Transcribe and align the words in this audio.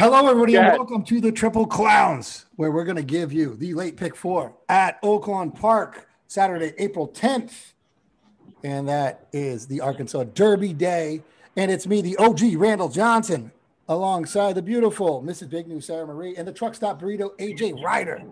Hello, 0.00 0.26
everybody, 0.26 0.56
and 0.56 0.78
welcome 0.78 1.04
to 1.04 1.20
the 1.20 1.30
Triple 1.30 1.66
Clowns, 1.66 2.46
where 2.56 2.70
we're 2.70 2.86
going 2.86 2.96
to 2.96 3.02
give 3.02 3.34
you 3.34 3.54
the 3.56 3.74
late 3.74 3.98
pick 3.98 4.16
four 4.16 4.54
at 4.70 5.00
Oaklawn 5.02 5.54
Park, 5.54 6.08
Saturday, 6.26 6.72
April 6.78 7.06
10th. 7.06 7.74
And 8.64 8.88
that 8.88 9.28
is 9.34 9.66
the 9.66 9.82
Arkansas 9.82 10.24
Derby 10.32 10.72
Day. 10.72 11.22
And 11.54 11.70
it's 11.70 11.86
me, 11.86 12.00
the 12.00 12.16
OG 12.16 12.54
Randall 12.54 12.88
Johnson, 12.88 13.52
alongside 13.90 14.54
the 14.54 14.62
beautiful 14.62 15.22
Mrs. 15.22 15.50
Big 15.50 15.68
News 15.68 15.84
Sarah 15.84 16.06
Marie 16.06 16.34
and 16.34 16.48
the 16.48 16.52
truck 16.54 16.74
stop 16.74 16.98
burrito 16.98 17.36
AJ 17.36 17.84
Ryder. 17.84 18.22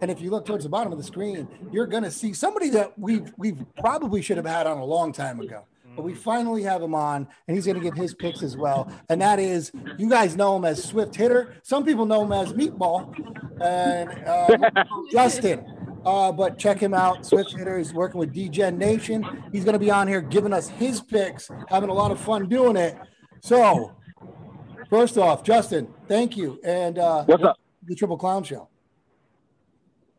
And 0.00 0.10
if 0.10 0.22
you 0.22 0.30
look 0.30 0.46
towards 0.46 0.64
the 0.64 0.70
bottom 0.70 0.92
of 0.92 0.98
the 0.98 1.04
screen, 1.04 1.46
you're 1.70 1.86
going 1.86 2.04
to 2.04 2.10
see 2.10 2.32
somebody 2.32 2.70
that 2.70 2.98
we've 2.98 3.34
we've 3.36 3.66
probably 3.78 4.22
should 4.22 4.38
have 4.38 4.46
had 4.46 4.66
on 4.66 4.78
a 4.78 4.84
long 4.84 5.12
time 5.12 5.40
ago 5.40 5.66
but 5.98 6.04
we 6.04 6.14
finally 6.14 6.62
have 6.62 6.80
him 6.80 6.94
on, 6.94 7.26
and 7.48 7.56
he's 7.56 7.66
going 7.66 7.76
to 7.76 7.82
give 7.82 7.94
his 7.94 8.14
picks 8.14 8.40
as 8.44 8.56
well. 8.56 8.88
And 9.08 9.20
that 9.20 9.40
is, 9.40 9.72
you 9.98 10.08
guys 10.08 10.36
know 10.36 10.54
him 10.54 10.64
as 10.64 10.84
Swift 10.84 11.16
Hitter. 11.16 11.56
Some 11.64 11.84
people 11.84 12.06
know 12.06 12.22
him 12.22 12.30
as 12.30 12.52
Meatball, 12.52 13.12
and 13.60 14.08
uh, 14.24 14.84
Justin. 15.10 15.66
Uh, 16.06 16.30
but 16.30 16.56
check 16.56 16.78
him 16.78 16.94
out. 16.94 17.26
Swift 17.26 17.50
Hitter 17.50 17.80
is 17.80 17.92
working 17.92 18.20
with 18.20 18.32
DGen 18.32 18.78
Nation. 18.78 19.24
He's 19.50 19.64
going 19.64 19.72
to 19.72 19.80
be 19.80 19.90
on 19.90 20.06
here 20.06 20.20
giving 20.20 20.52
us 20.52 20.68
his 20.68 21.00
picks, 21.00 21.50
having 21.68 21.90
a 21.90 21.94
lot 21.94 22.12
of 22.12 22.20
fun 22.20 22.48
doing 22.48 22.76
it. 22.76 22.96
So, 23.40 23.96
first 24.88 25.18
off, 25.18 25.42
Justin, 25.42 25.92
thank 26.06 26.36
you. 26.36 26.60
And 26.62 27.00
uh, 27.00 27.24
what's 27.24 27.42
up? 27.42 27.58
The 27.88 27.96
Triple 27.96 28.18
Clown 28.18 28.44
Show. 28.44 28.68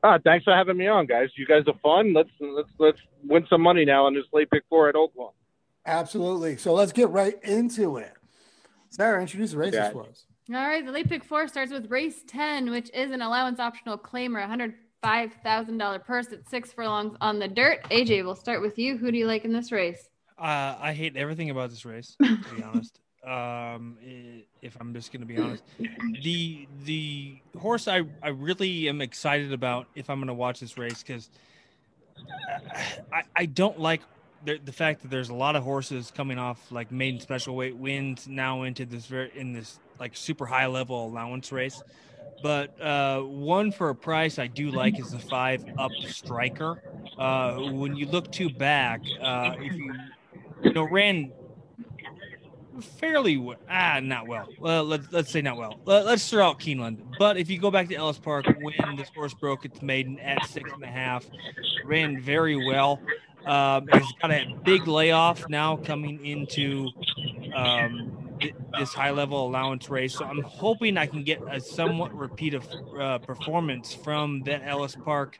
Ah, 0.03 0.17
thanks 0.21 0.43
for 0.43 0.53
having 0.53 0.75
me 0.75 0.87
on, 0.87 1.05
guys. 1.05 1.29
You 1.37 1.45
guys 1.45 1.63
are 1.67 1.79
fun. 1.81 2.13
Let's 2.13 2.31
let's 2.41 2.69
let's 2.79 2.99
win 3.23 3.47
some 3.49 3.61
money 3.61 3.85
now 3.85 4.07
on 4.07 4.13
this 4.13 4.25
late 4.33 4.51
pick 4.51 4.63
four 4.69 4.89
at 4.89 4.95
Oaklawn. 4.95 5.31
Absolutely. 5.89 6.57
So 6.57 6.73
let's 6.73 6.91
get 6.91 7.09
right 7.09 7.41
into 7.43 7.97
it. 7.97 8.13
Sarah, 8.89 9.21
introduce 9.21 9.51
the 9.51 9.57
races 9.57 9.75
yeah. 9.75 9.91
for 9.91 10.03
us. 10.03 10.25
All 10.49 10.55
right. 10.55 10.85
The 10.85 10.91
late 10.91 11.09
pick 11.09 11.23
four 11.23 11.47
starts 11.47 11.71
with 11.71 11.89
race 11.89 12.23
10, 12.27 12.69
which 12.69 12.89
is 12.93 13.11
an 13.11 13.21
allowance 13.21 13.59
optional 13.59 13.97
claimer, 13.97 14.45
$105,000 15.03 16.05
purse 16.05 16.31
at 16.31 16.47
six 16.49 16.71
furlongs 16.71 17.15
on 17.21 17.39
the 17.39 17.47
dirt. 17.47 17.83
AJ, 17.91 18.23
we'll 18.23 18.35
start 18.35 18.61
with 18.61 18.77
you. 18.77 18.97
Who 18.97 19.11
do 19.11 19.17
you 19.17 19.27
like 19.27 19.45
in 19.45 19.53
this 19.53 19.71
race? 19.71 20.09
Uh, 20.37 20.75
I 20.79 20.93
hate 20.93 21.17
everything 21.17 21.49
about 21.49 21.69
this 21.69 21.85
race, 21.85 22.15
to 22.21 22.37
be 22.55 22.63
honest. 22.63 22.99
Um, 23.25 23.97
if 24.61 24.77
I'm 24.79 24.93
just 24.93 25.11
going 25.11 25.19
to 25.21 25.27
be 25.27 25.37
honest, 25.37 25.63
the 26.23 26.67
the 26.85 27.37
horse 27.57 27.89
I, 27.89 28.03
I 28.23 28.29
really 28.29 28.87
am 28.87 29.01
excited 29.01 29.51
about 29.51 29.87
if 29.93 30.09
I'm 30.09 30.19
going 30.19 30.27
to 30.27 30.33
watch 30.33 30.61
this 30.61 30.77
race 30.77 31.03
because 31.03 31.29
I, 33.11 33.23
I 33.35 33.45
don't 33.45 33.77
like 33.77 34.01
the, 34.45 34.59
the 34.63 34.71
fact 34.71 35.01
that 35.01 35.11
there's 35.11 35.29
a 35.29 35.33
lot 35.33 35.55
of 35.55 35.63
horses 35.63 36.11
coming 36.15 36.37
off 36.37 36.71
like 36.71 36.91
maiden 36.91 37.19
special 37.19 37.55
weight 37.55 37.75
wins 37.75 38.27
now 38.27 38.63
into 38.63 38.85
this 38.85 39.05
very 39.05 39.31
in 39.35 39.53
this 39.53 39.79
like 39.99 40.15
super 40.15 40.45
high 40.45 40.67
level 40.67 41.05
allowance 41.05 41.51
race. 41.51 41.81
But 42.41 42.79
uh, 42.81 43.21
one 43.21 43.71
for 43.71 43.89
a 43.89 43.95
price 43.95 44.39
I 44.39 44.47
do 44.47 44.71
like 44.71 44.99
is 44.99 45.11
the 45.11 45.19
five 45.19 45.65
up 45.77 45.91
striker. 46.07 46.81
Uh, 47.17 47.71
when 47.71 47.95
you 47.95 48.05
look 48.05 48.31
too 48.31 48.49
back, 48.49 49.01
uh, 49.21 49.55
if 49.59 49.75
you 49.75 49.93
you 50.63 50.73
know 50.73 50.87
ran 50.87 51.31
fairly 52.81 53.55
ah 53.69 53.99
not 54.01 54.27
well. 54.27 54.47
Well, 54.59 54.83
let's 54.83 55.11
let's 55.11 55.31
say 55.31 55.41
not 55.41 55.57
well. 55.57 55.79
Let, 55.85 56.05
us 56.07 56.29
throw 56.29 56.47
out 56.47 56.59
Keeneland. 56.59 56.99
But 57.17 57.37
if 57.37 57.49
you 57.49 57.59
go 57.59 57.71
back 57.71 57.89
to 57.89 57.95
Ellis 57.95 58.19
Park, 58.19 58.45
when 58.61 58.95
this 58.95 59.09
horse 59.09 59.33
broke 59.33 59.65
its 59.65 59.81
maiden 59.81 60.19
at 60.19 60.45
six 60.45 60.71
and 60.71 60.83
a 60.83 60.87
half, 60.87 61.25
ran 61.83 62.21
very 62.21 62.55
well. 62.55 62.99
Um, 63.45 63.87
he's 63.91 64.11
got 64.21 64.31
a 64.31 64.55
big 64.63 64.87
layoff 64.87 65.47
now 65.49 65.77
coming 65.77 66.25
into 66.25 66.89
um, 67.55 68.35
th- 68.39 68.55
this 68.77 68.93
high 68.93 69.11
level 69.11 69.47
allowance 69.47 69.89
race. 69.89 70.17
So 70.17 70.25
I'm 70.25 70.41
hoping 70.41 70.97
I 70.97 71.05
can 71.05 71.23
get 71.23 71.41
a 71.49 71.59
somewhat 71.59 72.13
repeat 72.13 72.53
of 72.53 72.67
uh, 72.99 73.19
performance 73.19 73.93
from 73.93 74.43
that 74.43 74.61
Ellis 74.63 74.95
Park 74.95 75.39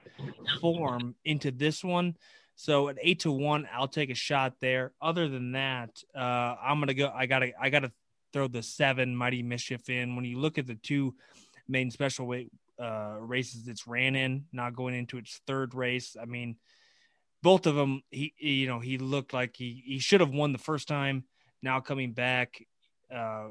form 0.59 1.15
into 1.25 1.51
this 1.51 1.83
one. 1.83 2.15
So 2.55 2.89
at 2.89 2.97
eight 3.01 3.21
to 3.21 3.31
one, 3.31 3.67
I'll 3.73 3.87
take 3.87 4.09
a 4.09 4.15
shot 4.15 4.55
there. 4.59 4.91
Other 5.01 5.29
than 5.29 5.53
that, 5.53 6.03
uh, 6.15 6.19
I'm 6.61 6.79
gonna 6.79 6.93
go. 6.93 7.09
I 7.13 7.25
gotta 7.25 7.51
I 7.59 7.69
gotta 7.69 7.91
throw 8.33 8.47
the 8.47 8.61
seven 8.63 9.15
Mighty 9.15 9.43
Mischief 9.43 9.89
in. 9.89 10.15
When 10.15 10.25
you 10.25 10.39
look 10.39 10.57
at 10.57 10.67
the 10.67 10.75
two 10.75 11.15
main 11.69 11.89
special 11.89 12.27
weight 12.27 12.51
uh, 12.77 13.15
races 13.19 13.67
it's 13.67 13.87
ran 13.87 14.15
in, 14.15 14.45
not 14.51 14.75
going 14.75 14.93
into 14.93 15.17
its 15.17 15.39
third 15.47 15.73
race, 15.73 16.17
I 16.21 16.25
mean 16.25 16.57
both 17.41 17.65
of 17.65 17.75
them, 17.75 18.01
he, 18.09 18.33
you 18.37 18.67
know, 18.67 18.79
he 18.79 18.97
looked 18.97 19.33
like 19.33 19.55
he, 19.55 19.83
he 19.85 19.99
should 19.99 20.21
have 20.21 20.33
won 20.33 20.51
the 20.51 20.57
first 20.57 20.87
time. 20.87 21.23
Now 21.61 21.79
coming 21.79 22.13
back, 22.13 22.65
uh, 23.13 23.47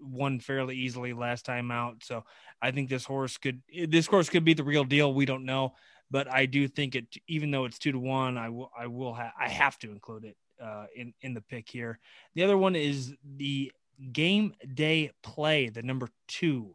won 0.00 0.40
fairly 0.40 0.76
easily 0.76 1.12
last 1.12 1.44
time 1.44 1.70
out. 1.70 2.02
So 2.02 2.24
I 2.60 2.70
think 2.70 2.88
this 2.88 3.04
horse 3.04 3.36
could, 3.38 3.62
this 3.88 4.06
horse 4.06 4.28
could 4.28 4.44
be 4.44 4.54
the 4.54 4.64
real 4.64 4.84
deal. 4.84 5.12
We 5.12 5.24
don't 5.24 5.44
know, 5.44 5.74
but 6.10 6.30
I 6.30 6.46
do 6.46 6.68
think 6.68 6.94
it, 6.94 7.06
even 7.26 7.50
though 7.50 7.64
it's 7.64 7.78
two 7.78 7.92
to 7.92 7.98
one, 7.98 8.36
I 8.36 8.50
will, 8.50 8.70
I 8.78 8.86
will 8.86 9.14
have, 9.14 9.32
I 9.40 9.48
have 9.48 9.78
to 9.80 9.90
include 9.90 10.24
it 10.24 10.36
uh, 10.62 10.86
in, 10.94 11.14
in 11.22 11.34
the 11.34 11.40
pick 11.40 11.68
here. 11.68 11.98
The 12.34 12.44
other 12.44 12.58
one 12.58 12.76
is 12.76 13.14
the 13.36 13.72
game 14.12 14.54
day 14.74 15.10
play, 15.22 15.68
the 15.68 15.82
number 15.82 16.08
two. 16.28 16.74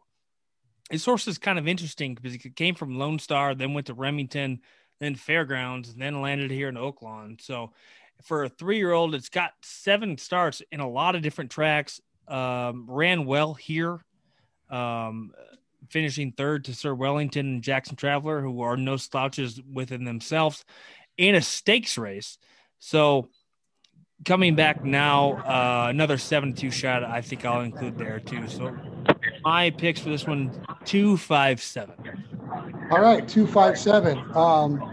His 0.90 1.04
horse 1.04 1.26
is 1.26 1.38
kind 1.38 1.58
of 1.58 1.68
interesting 1.68 2.14
because 2.14 2.32
he 2.34 2.50
came 2.50 2.74
from 2.74 2.98
Lone 2.98 3.18
Star, 3.18 3.54
then 3.54 3.72
went 3.72 3.86
to 3.86 3.94
Remington, 3.94 4.60
then 5.02 5.14
Fairgrounds, 5.14 5.90
and 5.90 6.00
then 6.00 6.20
landed 6.20 6.50
here 6.50 6.68
in 6.68 6.76
Oaklawn. 6.76 7.40
So 7.40 7.72
for 8.22 8.44
a 8.44 8.48
three 8.48 8.76
year 8.76 8.92
old, 8.92 9.14
it's 9.14 9.28
got 9.28 9.52
seven 9.62 10.16
starts 10.18 10.62
in 10.70 10.80
a 10.80 10.88
lot 10.88 11.14
of 11.14 11.22
different 11.22 11.50
tracks. 11.50 12.00
Um, 12.28 12.86
ran 12.88 13.26
well 13.26 13.54
here, 13.54 13.98
um, 14.70 15.32
finishing 15.88 16.32
third 16.32 16.64
to 16.66 16.74
Sir 16.74 16.94
Wellington 16.94 17.46
and 17.46 17.62
Jackson 17.62 17.96
Traveler, 17.96 18.40
who 18.40 18.62
are 18.62 18.76
no 18.76 18.96
slouches 18.96 19.60
within 19.72 20.04
themselves, 20.04 20.64
in 21.18 21.34
a 21.34 21.42
stakes 21.42 21.98
race. 21.98 22.38
So 22.78 23.28
coming 24.24 24.54
back 24.54 24.84
now, 24.84 25.32
uh, 25.32 25.88
another 25.90 26.16
7 26.16 26.54
2 26.54 26.70
shot, 26.70 27.02
I 27.02 27.20
think 27.20 27.44
I'll 27.44 27.62
include 27.62 27.98
there 27.98 28.20
too. 28.20 28.46
So 28.48 28.76
my 29.44 29.70
picks 29.70 30.00
for 30.00 30.10
this 30.10 30.26
one 30.26 30.52
two, 30.84 31.16
five, 31.16 31.60
seven. 31.60 31.96
All 32.90 33.00
right, 33.00 33.26
two 33.26 33.46
five 33.46 33.78
seven. 33.78 34.18
Um, 34.34 34.91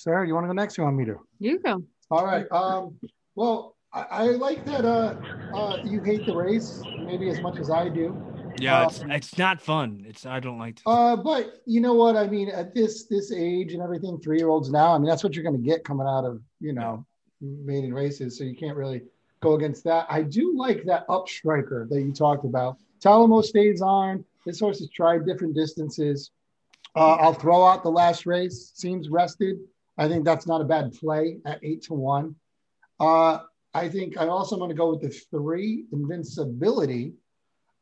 Sarah, 0.00 0.26
you 0.26 0.32
want 0.32 0.44
to 0.44 0.48
go 0.48 0.54
next? 0.54 0.78
You 0.78 0.84
want 0.84 0.96
me 0.96 1.04
to? 1.04 1.16
You 1.40 1.58
go. 1.58 1.82
All 2.10 2.24
right. 2.24 2.46
Um, 2.50 2.96
well, 3.34 3.76
I, 3.92 4.02
I 4.10 4.22
like 4.28 4.64
that. 4.64 4.86
Uh, 4.86 5.14
uh, 5.54 5.76
you 5.84 6.02
hate 6.02 6.24
the 6.24 6.34
race 6.34 6.82
maybe 7.00 7.28
as 7.28 7.42
much 7.42 7.58
as 7.58 7.70
I 7.70 7.90
do. 7.90 8.16
Yeah, 8.56 8.86
it's, 8.86 9.02
um, 9.02 9.10
it's 9.10 9.36
not 9.36 9.60
fun. 9.60 10.06
It's 10.08 10.24
I 10.24 10.40
don't 10.40 10.58
like. 10.58 10.76
To... 10.76 10.88
Uh, 10.88 11.16
but 11.16 11.60
you 11.66 11.82
know 11.82 11.92
what? 11.92 12.16
I 12.16 12.26
mean, 12.26 12.48
at 12.48 12.74
this 12.74 13.04
this 13.04 13.30
age 13.30 13.74
and 13.74 13.82
everything, 13.82 14.18
three 14.20 14.38
year 14.38 14.48
olds 14.48 14.70
now. 14.70 14.94
I 14.94 14.98
mean, 14.98 15.06
that's 15.06 15.22
what 15.22 15.34
you're 15.34 15.44
going 15.44 15.62
to 15.62 15.62
get 15.62 15.84
coming 15.84 16.06
out 16.06 16.24
of 16.24 16.40
you 16.60 16.72
know 16.72 17.04
maiden 17.42 17.92
races. 17.92 18.38
So 18.38 18.44
you 18.44 18.56
can't 18.56 18.78
really 18.78 19.02
go 19.40 19.52
against 19.52 19.84
that. 19.84 20.06
I 20.08 20.22
do 20.22 20.56
like 20.56 20.82
that 20.84 21.04
up 21.10 21.28
striker 21.28 21.86
that 21.90 22.00
you 22.00 22.12
talked 22.12 22.46
about. 22.46 22.78
Talamo 23.00 23.44
stays 23.44 23.82
on. 23.82 24.24
This 24.46 24.60
horse 24.60 24.78
has 24.78 24.88
tried 24.88 25.26
different 25.26 25.54
distances. 25.54 26.30
Uh, 26.96 27.16
I'll 27.16 27.34
throw 27.34 27.66
out 27.66 27.82
the 27.82 27.90
last 27.90 28.24
race. 28.24 28.72
Seems 28.74 29.10
rested. 29.10 29.58
I 30.00 30.08
think 30.08 30.24
that's 30.24 30.46
not 30.46 30.62
a 30.62 30.64
bad 30.64 30.94
play 30.94 31.36
at 31.44 31.62
eight 31.62 31.82
to 31.82 31.94
one. 31.94 32.34
Uh, 32.98 33.40
I 33.74 33.86
think 33.90 34.16
I 34.16 34.28
also 34.28 34.56
want 34.56 34.70
to 34.70 34.74
go 34.74 34.88
with 34.88 35.02
the 35.02 35.10
three 35.10 35.84
invincibility. 35.92 37.12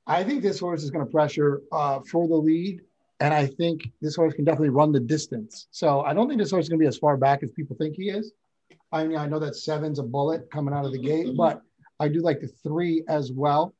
I 0.04 0.24
think 0.24 0.42
this 0.42 0.58
horse 0.58 0.82
is 0.82 0.90
going 0.90 1.06
to 1.06 1.12
pressure 1.12 1.62
uh, 1.70 2.00
for 2.10 2.26
the 2.26 2.34
lead, 2.34 2.80
and 3.20 3.32
I 3.32 3.46
think 3.46 3.88
this 4.02 4.16
horse 4.16 4.34
can 4.34 4.44
definitely 4.44 4.70
run 4.70 4.90
the 4.90 4.98
distance. 4.98 5.68
So 5.70 6.00
I 6.00 6.12
don't 6.12 6.26
think 6.26 6.40
this 6.40 6.50
horse 6.50 6.64
is 6.64 6.68
going 6.68 6.80
to 6.80 6.82
be 6.82 6.88
as 6.88 6.98
far 6.98 7.16
back 7.16 7.44
as 7.44 7.52
people 7.52 7.76
think 7.76 7.94
he 7.94 8.10
is. 8.10 8.32
I 8.90 9.04
mean, 9.06 9.16
I 9.16 9.26
know 9.26 9.38
that 9.38 9.54
seven's 9.54 10.00
a 10.00 10.02
bullet 10.02 10.50
coming 10.50 10.74
out 10.74 10.84
of 10.84 10.90
the 10.90 10.98
gate, 10.98 11.36
but 11.36 11.62
I 12.00 12.08
do 12.08 12.20
like 12.20 12.40
the 12.40 12.48
three 12.48 13.04
as 13.08 13.30
well. 13.30 13.76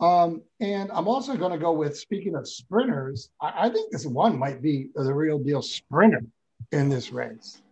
Um, 0.00 0.42
and 0.58 0.90
I'm 0.92 1.06
also 1.06 1.36
going 1.36 1.52
to 1.52 1.58
go 1.58 1.72
with 1.72 1.96
speaking 1.96 2.34
of 2.34 2.48
sprinters, 2.48 3.30
I, 3.40 3.66
I, 3.66 3.68
think 3.70 3.90
this 3.90 4.04
one 4.04 4.38
might 4.38 4.60
be 4.60 4.90
the 4.94 5.14
real 5.14 5.38
deal 5.38 5.62
sprinter 5.62 6.20
in 6.70 6.90
this 6.90 7.12
race 7.12 7.62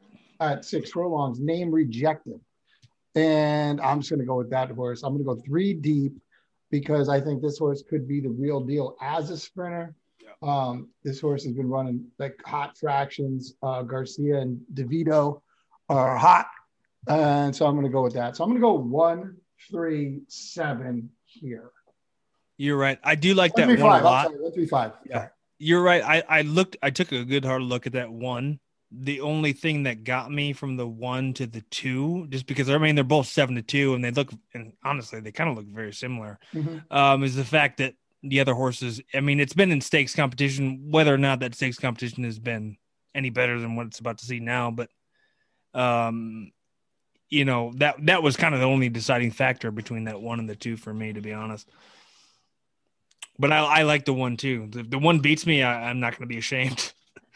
at 0.41 0.65
six 0.65 0.91
furlongs, 0.91 1.41
name 1.41 1.71
rejected. 1.71 2.41
And 3.15 3.81
I'm 3.81 4.01
just 4.01 4.11
going 4.11 4.21
to 4.21 4.27
go 4.27 4.37
with 4.37 4.51
that 4.51 4.71
horse. 4.71 5.03
I'm 5.03 5.13
going 5.13 5.25
to 5.25 5.35
go 5.35 5.41
three 5.47 5.73
deep 5.75 6.15
because 6.71 7.09
I 7.09 7.21
think 7.21 7.43
this 7.43 7.59
horse 7.59 7.83
could 7.89 8.09
be 8.09 8.21
the 8.21 8.31
real 8.31 8.61
deal 8.61 8.97
as 9.01 9.31
a 9.31 9.37
sprinter. 9.39 9.95
Um, 10.43 10.89
this 11.05 11.21
horse 11.21 11.45
has 11.45 11.53
been 11.53 11.69
running 11.69 12.07
like 12.19 12.41
hot 12.45 12.77
fractions. 12.77 13.55
Uh, 13.63 13.83
Garcia 13.83 14.41
and 14.41 14.61
DeVito 14.75 15.41
are 15.89 16.17
hot. 16.17 16.49
And 17.09 17.55
so 17.55 17.67
I'm 17.67 17.75
going 17.75 17.87
to 17.87 17.93
go 17.93 18.03
with 18.03 18.15
that. 18.15 18.37
So 18.37 18.45
I'm 18.45 18.51
going 18.51 18.61
to 18.61 18.67
go 18.67 18.75
one, 18.75 19.37
three, 19.71 20.21
seven 20.29 21.11
here. 21.25 21.71
You're 22.57 22.77
right. 22.77 22.99
I 23.03 23.15
do 23.15 23.35
like 23.35 23.55
that 23.55 23.69
one, 23.69 23.81
one 23.81 24.01
a 24.01 24.05
lot. 24.05 24.27
Sorry, 24.27 24.41
one 24.41 24.53
three 24.53 24.67
five. 24.67 24.93
Yeah, 25.05 25.29
you're 25.59 25.83
right. 25.83 26.03
I 26.03 26.23
I 26.29 26.43
looked. 26.43 26.77
I 26.83 26.91
took 26.91 27.11
a 27.11 27.25
good 27.25 27.45
hard 27.45 27.63
look 27.63 27.87
at 27.87 27.95
that 27.95 28.11
one. 28.13 28.61
The 29.01 29.21
only 29.21 29.53
thing 29.53 29.85
that 29.85 30.05
got 30.05 30.31
me 30.31 30.53
from 30.53 30.77
the 30.77 30.87
one 30.87 31.35
to 31.35 31.47
the 31.47 31.63
two, 31.63 32.27
just 32.29 32.47
because 32.47 32.71
I 32.71 32.79
mean 32.79 32.95
they're 32.95 33.05
both 33.05 33.27
seven 33.27 33.55
to 33.57 33.63
two, 33.63 33.95
and 33.95 34.05
they 34.05 34.11
look, 34.11 34.31
and 34.53 34.73
honestly, 34.85 35.21
they 35.21 35.33
kind 35.33 35.51
of 35.51 35.57
look 35.57 35.67
very 35.67 35.93
similar, 35.93 36.39
mm-hmm. 36.53 36.79
um, 36.97 37.25
is 37.25 37.35
the 37.35 37.45
fact 37.45 37.79
that 37.79 37.95
the 38.23 38.41
other 38.41 38.55
horses. 38.55 39.01
I 39.13 39.21
mean, 39.21 39.41
it's 39.41 39.55
been 39.55 39.73
in 39.73 39.81
stakes 39.81 40.15
competition, 40.15 40.91
whether 40.91 41.13
or 41.13 41.19
not 41.19 41.41
that 41.41 41.55
stakes 41.55 41.79
competition 41.79 42.25
has 42.25 42.39
been 42.39 42.77
any 43.15 43.31
better 43.31 43.59
than 43.61 43.77
what 43.77 43.87
it's 43.87 43.99
about 43.99 44.19
to 44.19 44.27
see 44.27 44.41
now. 44.41 44.71
But, 44.71 44.91
um, 45.75 46.53
you 47.31 47.45
know 47.45 47.73
that 47.77 47.97
that 48.07 48.23
was 48.23 48.37
kind 48.37 48.55
of 48.55 48.61
the 48.61 48.67
only 48.67 48.89
deciding 48.89 49.33
factor 49.33 49.71
between 49.71 50.05
that 50.05 50.21
one 50.21 50.39
and 50.39 50.49
the 50.49 50.55
two 50.55 50.77
for 50.77 50.95
me, 50.95 51.13
to 51.13 51.21
be 51.21 51.33
honest. 51.33 51.69
But 53.39 53.53
I, 53.53 53.59
I 53.59 53.83
like 53.83 54.05
the 54.05 54.15
one 54.15 54.37
too. 54.37 54.69
The, 54.71 54.83
the 54.85 54.99
one 54.99 55.19
beats 55.19 55.47
me. 55.47 55.63
I, 55.63 55.91
I'm 55.91 56.01
not 56.01 56.13
going 56.13 56.29
to 56.29 56.33
be 56.33 56.39
ashamed. 56.39 56.93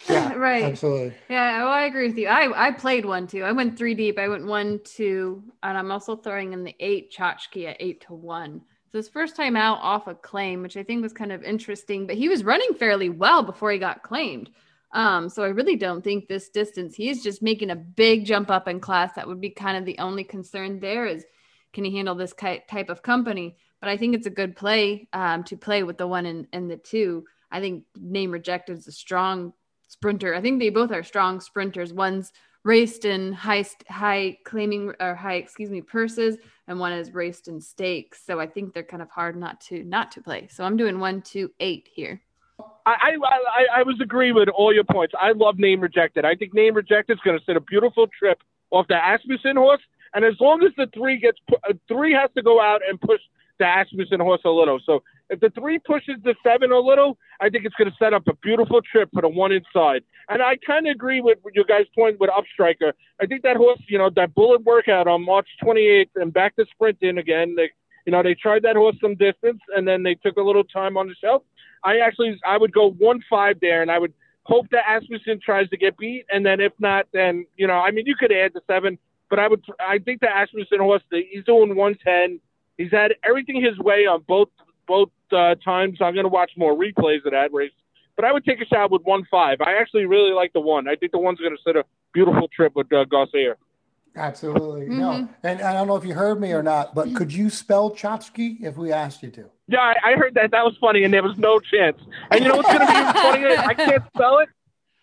Yeah, 0.09 0.35
Right. 0.37 0.65
Absolutely. 0.65 1.15
Yeah, 1.29 1.65
well, 1.65 1.73
I 1.73 1.83
agree 1.83 2.09
with 2.09 2.19
you. 2.19 2.29
I 2.29 2.69
I 2.69 2.71
played 2.73 3.05
one 3.05 3.27
too. 3.27 3.43
I 3.43 3.53
went 3.53 3.77
three 3.77 3.95
deep. 3.95 4.19
I 4.19 4.29
went 4.29 4.47
one 4.47 4.81
two, 4.85 5.43
and 5.63 5.77
I'm 5.77 5.91
also 5.91 6.17
throwing 6.17 6.53
in 6.53 6.65
the 6.65 6.75
eight 6.81 7.13
Chachki 7.13 7.67
at 7.69 7.77
eight 7.81 8.03
to 8.03 8.15
one. 8.15 8.63
So 8.91 8.99
his 8.99 9.09
first 9.09 9.37
time 9.37 9.57
out 9.57 9.79
off 9.83 10.07
a 10.07 10.15
claim, 10.15 10.63
which 10.63 10.77
I 10.77 10.83
think 10.83 11.03
was 11.03 11.13
kind 11.13 11.33
of 11.33 11.43
interesting. 11.43 12.07
But 12.07 12.17
he 12.17 12.29
was 12.29 12.45
running 12.45 12.75
fairly 12.75 13.11
well 13.11 13.43
before 13.43 13.71
he 13.71 13.79
got 13.79 14.03
claimed. 14.03 14.51
Um, 14.93 15.29
so 15.29 15.43
I 15.43 15.49
really 15.49 15.77
don't 15.77 16.03
think 16.03 16.29
this 16.29 16.49
distance. 16.49 16.95
He 16.95 17.11
is 17.11 17.23
just 17.23 17.43
making 17.43 17.71
a 17.71 17.77
big 17.77 18.25
jump 18.25 18.51
up 18.51 18.69
in 18.69 18.81
class. 18.81 19.13
That 19.15 19.27
would 19.27 19.41
be 19.41 19.51
kind 19.51 19.77
of 19.77 19.85
the 19.85 19.99
only 19.99 20.25
concern 20.25 20.81
there 20.81 21.07
is, 21.07 21.27
can 21.73 21.85
he 21.85 21.95
handle 21.95 22.15
this 22.15 22.33
type 22.33 22.89
of 22.89 23.03
company? 23.03 23.57
But 23.81 23.91
I 23.91 23.97
think 23.97 24.15
it's 24.15 24.27
a 24.27 24.31
good 24.31 24.57
play 24.57 25.09
um, 25.13 25.45
to 25.45 25.57
play 25.57 25.83
with 25.83 25.99
the 25.99 26.07
one 26.07 26.27
and, 26.27 26.47
and 26.53 26.71
the 26.71 26.79
two. 26.79 27.25
I 27.51 27.61
think 27.61 27.85
name 27.97 28.31
rejected 28.31 28.79
is 28.79 28.89
a 28.89 28.93
strong 28.93 29.53
sprinter. 29.89 30.35
I 30.35 30.41
think 30.41 30.61
they 30.61 30.71
both 30.71 30.93
are 30.93 31.03
strong 31.03 31.41
sprinters. 31.41 31.93
One's 31.93 32.33
raced 32.65 33.05
in 33.05 33.33
high 33.33 33.65
high 33.89 34.39
claiming 34.45 34.93
or 35.01 35.15
high 35.15 35.35
excuse 35.35 35.71
me 35.71 35.81
purses, 35.81 36.37
and 36.69 36.79
one 36.79 36.93
is 36.93 37.13
raced 37.13 37.49
in 37.49 37.61
stakes. 37.61 38.23
So 38.25 38.39
I 38.39 38.47
think 38.47 38.73
they're 38.73 38.83
kind 38.83 39.03
of 39.03 39.11
hard 39.11 39.37
not 39.37 39.61
to 39.63 39.83
not 39.85 40.13
to 40.13 40.23
play. 40.23 40.49
So 40.51 40.65
I'm 40.65 40.77
doing 40.77 41.01
one, 41.01 41.23
two, 41.23 41.51
eight 41.61 41.89
here. 41.93 42.23
I, 42.87 43.17
I 43.23 43.81
I 43.81 43.83
was 43.83 44.01
agree 44.01 44.33
with 44.33 44.49
all 44.49 44.73
your 44.75 44.85
points. 44.85 45.15
I 45.21 45.33
love 45.33 45.59
name 45.59 45.81
rejected. 45.81 46.25
I 46.25 46.35
think 46.35 46.55
name 46.55 46.75
rejected 46.75 47.15
is 47.15 47.21
going 47.25 47.39
to 47.39 47.45
set 47.45 47.57
a 47.57 47.61
beautiful 47.61 48.07
trip 48.19 48.39
off 48.71 48.87
the 48.89 48.97
Asmussen 48.97 49.57
horse, 49.57 49.83
and 50.15 50.25
as 50.25 50.35
long 50.41 50.63
as 50.63 50.73
the 50.77 50.89
three 50.93 51.19
gets 51.19 51.39
uh, 51.53 51.73
three 51.87 52.13
has 52.13 52.31
to 52.37 52.43
go 52.43 52.61
out 52.61 52.81
and 52.89 53.01
push 53.01 53.21
the 53.59 53.65
Asmussen 53.65 54.21
horse 54.21 54.41
a 54.45 54.51
little. 54.51 54.81
So 54.85 55.03
if 55.31 55.41
the 55.41 55.51
three 55.51 55.79
pushes 55.79 56.17
the 56.25 56.35
seven 56.43 56.73
a 56.73 56.79
little, 56.79 57.19
I 57.41 57.51
think 57.51 57.65
it's 57.65 57.75
going 57.75 57.91
to 57.91 57.97
set 57.99 58.15
up 58.15 58.27
a 58.29 58.35
beautiful 58.37 58.81
trip 58.81 59.11
for 59.13 59.23
the 59.23 59.29
one 59.29 59.53
inside. 59.53 60.03
And 60.29 60.43
I 60.43 60.57
kind 60.57 60.87
of 60.87 60.93
agree 60.93 61.21
with 61.21 61.39
your 61.55 61.65
guys' 61.65 61.87
point 61.95 62.19
with 62.19 62.31
Upstriker. 62.31 62.93
I 63.21 63.27
think 63.27 63.43
that 63.43 63.57
horse, 63.57 63.81
you 63.89 63.99
know, 63.99 64.11
that 64.17 64.35
bullet 64.35 64.63
workout 64.65 65.07
on 65.07 65.25
March 65.25 65.49
28th 65.63 66.11
and 66.17 66.33
back 66.33 66.57
to 66.57 66.67
sprinting 66.71 67.19
again. 67.19 67.55
They, 67.57 67.71
you 68.07 68.13
know, 68.13 68.23
they 68.23 68.35
tried 68.35 68.63
that 68.63 68.77
horse 68.77 68.97
some 69.01 69.17
distance 69.17 69.61
and 69.77 69.87
then 69.87 70.03
they 70.03 70.15
took 70.15 70.37
a 70.37 70.43
little 70.43 70.65
time 70.65 70.97
on 70.97 71.09
the 71.09 71.15
shelf. 71.21 71.43
I 71.85 71.99
actually, 71.99 72.39
I 72.47 72.57
would 72.57 72.73
go 72.73 72.91
one 72.93 73.21
five 73.31 73.61
there, 73.61 73.83
and 73.83 73.91
I 73.91 73.99
would 73.99 74.13
hope 74.45 74.67
that 74.71 74.85
Asmussen 74.89 75.41
tries 75.45 75.69
to 75.71 75.77
get 75.77 75.97
beat, 75.97 76.25
and 76.33 76.45
then 76.45 76.61
if 76.61 76.73
not, 76.79 77.07
then 77.13 77.47
you 77.57 77.67
know, 77.67 77.75
I 77.75 77.91
mean, 77.91 78.07
you 78.07 78.17
could 78.17 78.33
add 78.33 78.53
the 78.55 78.61
seven, 78.67 78.99
but 79.31 79.39
I 79.39 79.49
would, 79.49 79.63
I 79.79 79.99
think 79.99 80.21
the 80.21 80.29
Asmussen 80.29 80.81
horse, 80.81 81.03
he's 81.11 81.45
doing 81.45 81.77
one 81.77 81.97
ten. 82.05 82.41
He's 82.77 82.91
had 82.91 83.15
everything 83.29 83.63
his 83.63 83.79
way 83.79 84.07
on 84.07 84.25
both 84.27 84.49
both 84.89 85.11
uh, 85.31 85.55
times. 85.65 85.99
I'm 86.01 86.15
going 86.15 86.25
to 86.25 86.31
watch 86.31 86.53
more 86.57 86.75
replays 86.75 87.25
of 87.25 87.33
that 87.33 87.53
race, 87.53 87.71
but 88.17 88.25
I 88.25 88.33
would 88.33 88.45
take 88.45 88.61
a 88.61 88.67
shot 88.67 88.91
with 88.91 89.03
one 89.03 89.25
five. 89.31 89.61
I 89.61 89.75
actually 89.79 90.07
really 90.07 90.33
like 90.33 90.53
the 90.55 90.61
one. 90.61 90.89
I 90.89 90.97
think 90.97 91.13
the 91.13 91.19
one's 91.19 91.39
going 91.39 91.57
to 91.57 91.63
set 91.63 91.77
a 91.77 91.85
beautiful 92.13 92.49
trip 92.49 92.75
with 92.75 92.93
uh, 92.93 93.05
Garcia. 93.05 93.55
Absolutely. 94.17 94.89
No. 94.89 95.11
Mhm. 95.11 95.29
And 95.45 95.61
I 95.63 95.73
don't 95.73 95.87
know 95.87 95.95
if 95.95 96.05
you 96.05 96.15
heard 96.15 96.41
me 96.41 96.53
or 96.53 96.63
not, 96.63 96.95
but 96.95 97.15
could 97.15 97.33
you 97.33 97.51
spell 97.51 97.91
Chotsky 97.91 98.57
if 98.63 98.77
we 98.77 98.91
asked 98.91 99.23
you 99.23 99.31
to? 99.31 99.45
Yeah, 99.69 99.79
I, 99.81 99.95
I 100.03 100.13
heard 100.17 100.35
that. 100.35 100.51
That 100.51 100.65
was 100.65 100.77
funny, 100.81 101.05
and 101.05 101.15
there 101.15 101.23
was 101.23 101.37
no 101.39 101.61
chance. 101.61 101.99
And 102.31 102.43
you 102.43 102.49
know 102.49 102.57
what's 102.57 102.69
going 102.69 102.81
to 102.81 102.87
be 102.87 102.99
even 102.99 103.13
funnier? 103.13 103.59
I 103.59 103.75
can't 103.75 104.03
spell 104.17 104.39
it. 104.39 104.49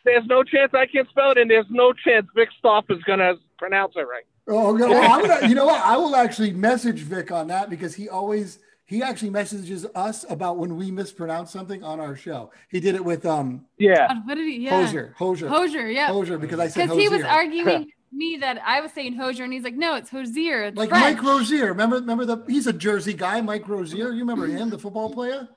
There's 0.04 0.26
no 0.26 0.44
chance 0.44 0.72
I 0.74 0.86
can't 0.86 1.08
spell 1.10 1.32
it, 1.32 1.38
and 1.38 1.50
there's 1.50 1.66
no 1.70 1.94
chance 1.94 2.28
Vic 2.36 2.50
Stoff 2.60 2.86
is 2.90 3.02
going 3.04 3.20
to 3.20 3.36
pronounce 3.58 3.94
it 3.96 4.02
right. 4.02 4.26
Oh, 4.48 4.76
okay. 4.76 4.88
Well, 4.88 5.12
I'm 5.12 5.26
gonna, 5.28 5.48
you 5.48 5.56
know 5.56 5.66
what? 5.66 5.82
I 5.82 5.98
will 5.98 6.16
actually 6.16 6.52
message 6.52 7.00
Vic 7.00 7.32
on 7.32 7.48
that 7.48 7.70
because 7.70 7.96
he 7.96 8.10
always 8.10 8.60
he 8.86 9.02
actually 9.02 9.32
messages 9.32 9.86
us 9.96 10.26
about 10.30 10.58
when 10.58 10.76
we 10.78 10.92
mispronounce 10.92 11.52
something 11.52 11.84
on 11.84 12.00
our 12.00 12.16
show. 12.16 12.52
He 12.70 12.80
did 12.80 12.96
it 12.96 13.04
with 13.04 13.26
um 13.26 13.66
Yeah. 13.78 14.08
God, 14.08 14.18
what 14.26 14.36
did 14.36 14.48
he? 14.48 14.60
Yeah. 14.60 14.82
Hosier, 14.82 15.14
Hosier, 15.18 15.48
Hosier, 15.48 15.88
yeah. 15.88 16.08
Hosier, 16.08 16.38
because 16.38 16.60
I 16.60 16.68
said 16.68 16.84
Because 16.90 17.00
he 17.00 17.10
was 17.10 17.24
arguing 17.24 17.92
me 18.12 18.38
that 18.38 18.62
I 18.66 18.82
was 18.82 18.92
saying 18.94 19.16
Hosier, 19.16 19.44
and 19.44 19.52
he's 19.52 19.64
like, 19.64 19.76
no, 19.76 19.96
it's 19.96 20.10
Hosier. 20.10 20.66
It's 20.66 20.78
like 20.78 20.90
French. 20.90 21.18
Mike 21.18 21.24
Rozier. 21.24 21.68
Remember, 21.68 21.98
remember 21.98 22.26
the 22.26 22.44
he's 22.48 22.68
a 22.68 22.74
Jersey 22.74 23.14
guy, 23.14 23.42
Mike 23.42 23.68
Rozier. 23.68 24.12
You 24.12 24.20
remember 24.20 24.48
him, 24.48 24.70
the 24.70 24.80
football 24.80 25.12
player? 25.12 25.50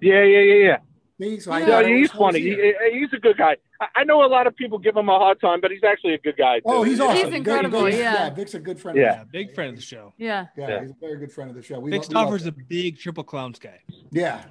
Yeah, 0.00 0.22
yeah, 0.22 0.40
yeah, 0.40 0.54
yeah. 0.54 0.76
Me, 1.18 1.40
so 1.40 1.50
I 1.50 1.60
Yeah, 1.60 1.66
No, 1.80 1.86
he's 1.86 2.10
funny. 2.10 2.40
He, 2.40 2.74
he's 2.92 3.12
a 3.14 3.18
good 3.18 3.38
guy. 3.38 3.56
I, 3.80 3.86
I 3.96 4.04
know 4.04 4.22
a 4.24 4.28
lot 4.28 4.46
of 4.46 4.54
people 4.54 4.78
give 4.78 4.96
him 4.96 5.08
a 5.08 5.18
hard 5.18 5.40
time, 5.40 5.60
but 5.62 5.70
he's 5.70 5.82
actually 5.82 6.14
a 6.14 6.18
good 6.18 6.36
guy. 6.36 6.56
Too. 6.58 6.64
Oh, 6.66 6.82
he's 6.82 7.00
awesome. 7.00 7.16
He's 7.16 7.24
Good- 7.24 7.34
incredible, 7.34 7.80
good- 7.82 7.94
yeah. 7.94 8.28
Vic's 8.30 8.54
a 8.54 8.58
good 8.58 8.78
friend. 8.78 8.98
Yeah. 8.98 9.04
Yeah, 9.18 9.24
big 9.24 9.54
friend 9.54 9.70
of 9.70 9.76
the 9.76 9.82
show. 9.82 10.12
Yeah. 10.18 10.46
yeah, 10.58 10.68
Yeah. 10.68 10.80
he's 10.82 10.90
a 10.90 10.94
very 11.00 11.18
good 11.18 11.32
friend 11.32 11.48
of 11.50 11.56
the 11.56 11.62
show. 11.62 11.80
We 11.80 11.90
Vic 11.90 12.00
lo- 12.02 12.06
we 12.08 12.10
Stauffer's 12.10 12.44
a 12.46 12.48
him. 12.50 12.66
big 12.68 12.98
triple 12.98 13.24
clowns 13.24 13.58
guy. 13.58 13.80
yeah, 14.10 14.44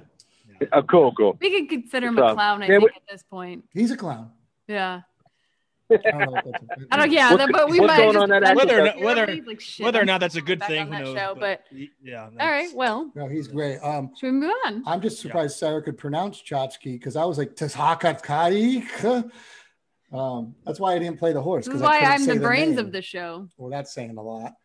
Uh, 0.72 0.82
cool, 0.82 1.12
cool. 1.14 1.36
We 1.40 1.50
can 1.50 1.68
consider 1.68 2.08
him 2.08 2.18
a 2.18 2.34
clown, 2.34 2.62
I 2.62 2.66
think, 2.66 2.82
we- 2.82 2.88
at 2.88 3.02
this 3.10 3.22
point. 3.22 3.64
he's 3.72 3.90
a 3.92 3.96
clown. 3.96 4.32
Yeah. 4.66 5.02
I 5.90 5.96
don't 6.10 6.18
know 6.18 6.36
if 6.36 6.44
that's 6.44 6.64
a- 6.64 6.86
I 6.90 6.96
don't, 6.96 7.12
yeah, 7.12 7.30
What's- 7.30 7.44
that- 7.46 7.52
but 7.52 7.70
we 7.70 7.80
might 7.80 7.96
just 8.12 8.16
on 8.16 8.28
that 8.30 8.56
Whether 8.56 8.80
or 8.80 8.84
not- 8.86 9.00
whether- 9.00 9.26
like, 9.26 9.62
Whether 9.78 10.00
or 10.00 10.04
not 10.04 10.20
that's 10.20 10.34
a 10.36 10.40
good 10.42 10.62
thing, 10.64 10.86
who 10.86 10.92
that 10.92 11.02
knows? 11.04 11.16
show, 11.16 11.36
but 11.38 11.62
yeah. 12.02 12.28
all 12.40 12.50
right, 12.50 12.68
well, 12.74 13.10
No, 13.14 13.28
he's 13.28 13.48
great. 13.48 13.78
Um, 13.78 14.10
should 14.18 14.26
we 14.26 14.32
move 14.32 14.52
on? 14.66 14.82
I'm 14.86 15.00
just 15.00 15.20
surprised 15.20 15.56
Sarah 15.58 15.82
could 15.82 15.96
pronounce 15.98 16.40
Chotsky 16.42 16.92
because 16.92 17.14
I 17.16 17.24
was 17.24 17.38
like 17.38 17.54
Tashakakai. 17.54 19.30
Um, 20.12 20.54
that's 20.64 20.78
why 20.78 20.94
I 20.94 20.98
didn't 21.00 21.18
play 21.18 21.32
the 21.32 21.42
horse. 21.42 21.66
This 21.66 21.74
is 21.74 21.80
'cause 21.80 21.88
why 21.88 21.98
I'm 21.98 22.24
the 22.24 22.36
brains 22.36 22.76
name. 22.76 22.86
of 22.86 22.92
the 22.92 23.02
show. 23.02 23.48
Well, 23.58 23.70
that's 23.70 23.92
saying 23.92 24.16
a 24.16 24.22
lot. 24.22 24.52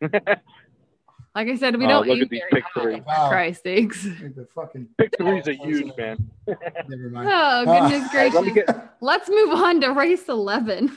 Like 1.34 1.48
I 1.48 1.56
said, 1.56 1.76
we 1.78 1.86
Oh, 1.86 1.88
don't 1.88 2.08
look 2.08 2.16
aim 2.18 2.22
at 2.24 2.28
these 2.30 2.40
very 2.40 2.50
pick 2.50 2.64
high, 2.74 2.82
three. 2.82 2.96
for 3.00 3.04
Wow. 3.06 3.28
Christ's 3.30 3.62
sakes. 3.62 4.04
Like 4.22 4.34
the 4.34 4.46
fucking 4.54 4.86
Pick 4.98 5.16
threes 5.16 5.48
are 5.48 5.52
huge, 5.52 5.92
man. 5.96 6.30
never 6.88 7.08
mind. 7.10 7.28
Oh, 7.32 7.64
goodness 7.64 8.08
Uh, 8.08 8.12
gracious. 8.12 8.34
Let 8.40 8.54
get... 8.54 8.96
Let's 9.00 9.28
move 9.30 9.50
on 9.50 9.80
to 9.80 9.88
race 9.92 10.28
11, 10.28 10.94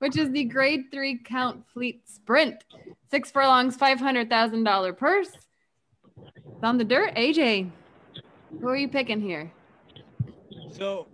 which 0.00 0.16
is 0.16 0.30
the 0.32 0.44
grade 0.44 0.86
three 0.90 1.18
count 1.18 1.64
fleet 1.72 2.02
sprint. 2.08 2.64
Six 3.10 3.30
furlongs, 3.30 3.76
$500,000 3.76 4.96
purse. 4.96 5.30
It's 6.26 6.64
on 6.64 6.76
the 6.76 6.84
dirt. 6.84 7.14
AJ, 7.14 7.70
who 8.60 8.68
are 8.68 8.76
you 8.76 8.88
picking 8.88 9.20
here? 9.20 9.52
So, 10.72 11.06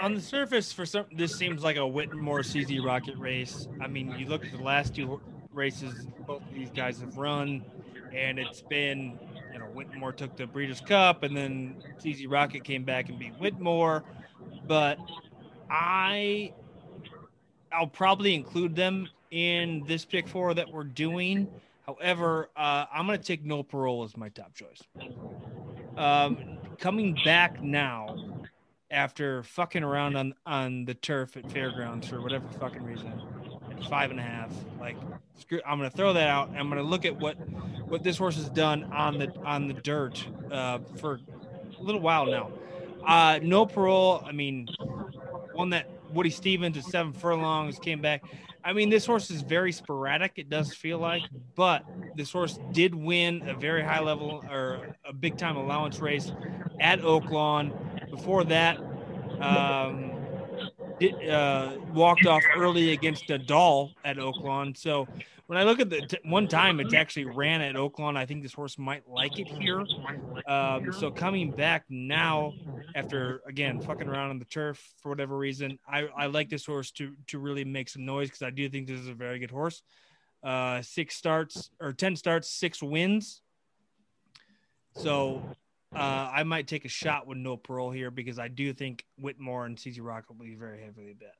on 0.00 0.14
the 0.14 0.20
surface, 0.20 0.70
for 0.72 0.84
some, 0.84 1.06
this 1.16 1.34
seems 1.34 1.62
like 1.64 1.76
a 1.76 1.86
Whitmore 1.86 2.40
CZ 2.40 2.84
Rocket 2.84 3.16
race. 3.16 3.68
I 3.80 3.86
mean, 3.86 4.14
you 4.18 4.26
look 4.26 4.44
at 4.44 4.52
the 4.52 4.62
last 4.62 4.94
two 4.94 5.20
races 5.52 6.06
both 6.26 6.42
these 6.52 6.70
guys 6.70 7.00
have 7.00 7.16
run, 7.16 7.64
and 8.12 8.38
it's 8.38 8.62
been, 8.62 9.18
you 9.52 9.58
know, 9.58 9.66
Whitmore 9.66 10.12
took 10.12 10.36
the 10.36 10.46
Breeders' 10.46 10.80
Cup, 10.80 11.22
and 11.22 11.36
then 11.36 11.76
CZ 12.00 12.26
Rocket 12.30 12.64
came 12.64 12.84
back 12.84 13.08
and 13.08 13.18
beat 13.18 13.34
Whitmore. 13.38 14.04
But 14.66 14.98
I, 15.70 16.52
I'll 17.72 17.86
probably 17.86 18.34
include 18.34 18.74
them 18.76 19.08
in 19.30 19.84
this 19.86 20.04
pick 20.04 20.28
four 20.28 20.54
that 20.54 20.70
we're 20.70 20.84
doing. 20.84 21.48
However, 21.86 22.50
uh, 22.56 22.86
I'm 22.92 23.06
going 23.06 23.18
to 23.18 23.24
take 23.24 23.44
No 23.44 23.62
Parole 23.62 24.04
as 24.04 24.16
my 24.16 24.28
top 24.28 24.54
choice. 24.54 24.82
Um, 25.96 26.58
coming 26.78 27.18
back 27.24 27.62
now 27.62 28.16
after 28.90 29.42
fucking 29.42 29.82
around 29.82 30.16
on 30.16 30.34
on 30.46 30.84
the 30.84 30.94
turf 30.94 31.36
at 31.36 31.50
fairgrounds 31.50 32.08
for 32.08 32.20
whatever 32.20 32.48
fucking 32.58 32.82
reason 32.82 33.12
five 33.88 34.10
and 34.10 34.20
a 34.20 34.22
half. 34.22 34.50
Like 34.78 34.96
screw 35.38 35.60
i'm 35.66 35.78
gonna 35.78 35.90
throw 35.90 36.12
that 36.12 36.28
out. 36.28 36.50
I'm 36.56 36.68
gonna 36.68 36.82
look 36.82 37.04
at 37.04 37.18
what 37.18 37.34
what 37.88 38.02
this 38.02 38.16
horse 38.16 38.36
has 38.36 38.48
done 38.50 38.84
on 38.92 39.18
the 39.18 39.32
on 39.44 39.68
the 39.68 39.74
dirt 39.74 40.26
uh 40.50 40.78
for 40.98 41.20
a 41.78 41.82
little 41.82 42.00
while 42.00 42.26
now. 42.26 42.50
Uh 43.06 43.40
no 43.42 43.66
parole. 43.66 44.22
I 44.24 44.32
mean 44.32 44.68
one 45.52 45.70
that 45.70 45.88
Woody 46.12 46.30
Stephens 46.30 46.76
at 46.76 46.84
seven 46.84 47.12
furlongs 47.12 47.78
came 47.78 48.00
back. 48.00 48.24
I 48.64 48.72
mean 48.72 48.90
this 48.90 49.06
horse 49.06 49.30
is 49.30 49.42
very 49.42 49.72
sporadic 49.72 50.32
it 50.36 50.50
does 50.50 50.74
feel 50.74 50.98
like 50.98 51.22
but 51.54 51.84
this 52.16 52.30
horse 52.30 52.58
did 52.72 52.94
win 52.94 53.48
a 53.48 53.54
very 53.54 53.82
high 53.82 54.00
level 54.00 54.44
or 54.50 54.94
a 55.04 55.12
big 55.12 55.38
time 55.38 55.56
allowance 55.56 55.98
race 56.00 56.32
at 56.80 57.00
oaklawn. 57.00 57.72
Before 58.10 58.42
that, 58.44 58.78
um, 59.40 60.09
uh, 61.02 61.76
walked 61.92 62.26
off 62.26 62.42
early 62.56 62.92
against 62.92 63.30
a 63.30 63.38
doll 63.38 63.92
at 64.04 64.16
Oaklawn. 64.16 64.76
So 64.76 65.08
when 65.46 65.58
I 65.58 65.64
look 65.64 65.80
at 65.80 65.90
the 65.90 66.02
t- 66.02 66.18
one 66.24 66.46
time, 66.46 66.78
it's 66.78 66.94
actually 66.94 67.24
ran 67.24 67.60
at 67.60 67.74
Oaklawn. 67.74 68.16
I 68.16 68.24
think 68.24 68.42
this 68.42 68.52
horse 68.52 68.78
might 68.78 69.08
like 69.08 69.38
it 69.38 69.48
here. 69.48 69.84
Um, 70.46 70.92
so 70.92 71.10
coming 71.10 71.50
back 71.50 71.84
now 71.88 72.52
after 72.94 73.40
again 73.46 73.80
fucking 73.80 74.08
around 74.08 74.30
on 74.30 74.38
the 74.38 74.44
turf 74.44 74.80
for 75.02 75.08
whatever 75.08 75.36
reason, 75.36 75.78
I, 75.88 76.06
I 76.16 76.26
like 76.26 76.50
this 76.50 76.64
horse 76.64 76.90
to 76.92 77.14
to 77.28 77.38
really 77.38 77.64
make 77.64 77.88
some 77.88 78.04
noise 78.04 78.28
because 78.28 78.42
I 78.42 78.50
do 78.50 78.68
think 78.68 78.86
this 78.86 79.00
is 79.00 79.08
a 79.08 79.14
very 79.14 79.38
good 79.40 79.50
horse. 79.50 79.82
Uh, 80.42 80.82
six 80.82 81.16
starts 81.16 81.70
or 81.80 81.92
ten 81.92 82.14
starts, 82.14 82.48
six 82.48 82.82
wins. 82.82 83.42
So 84.94 85.42
uh, 85.94 86.30
I 86.32 86.44
might 86.44 86.68
take 86.68 86.84
a 86.84 86.88
shot 86.88 87.26
with 87.26 87.38
no 87.38 87.56
parole 87.56 87.90
here 87.90 88.10
because 88.10 88.38
I 88.38 88.48
do 88.48 88.72
think 88.72 89.04
Whitmore 89.18 89.66
and 89.66 89.76
CZ 89.76 89.98
Rock 90.00 90.24
will 90.28 90.36
be 90.36 90.54
very 90.54 90.82
heavily 90.82 91.14
bet. 91.14 91.36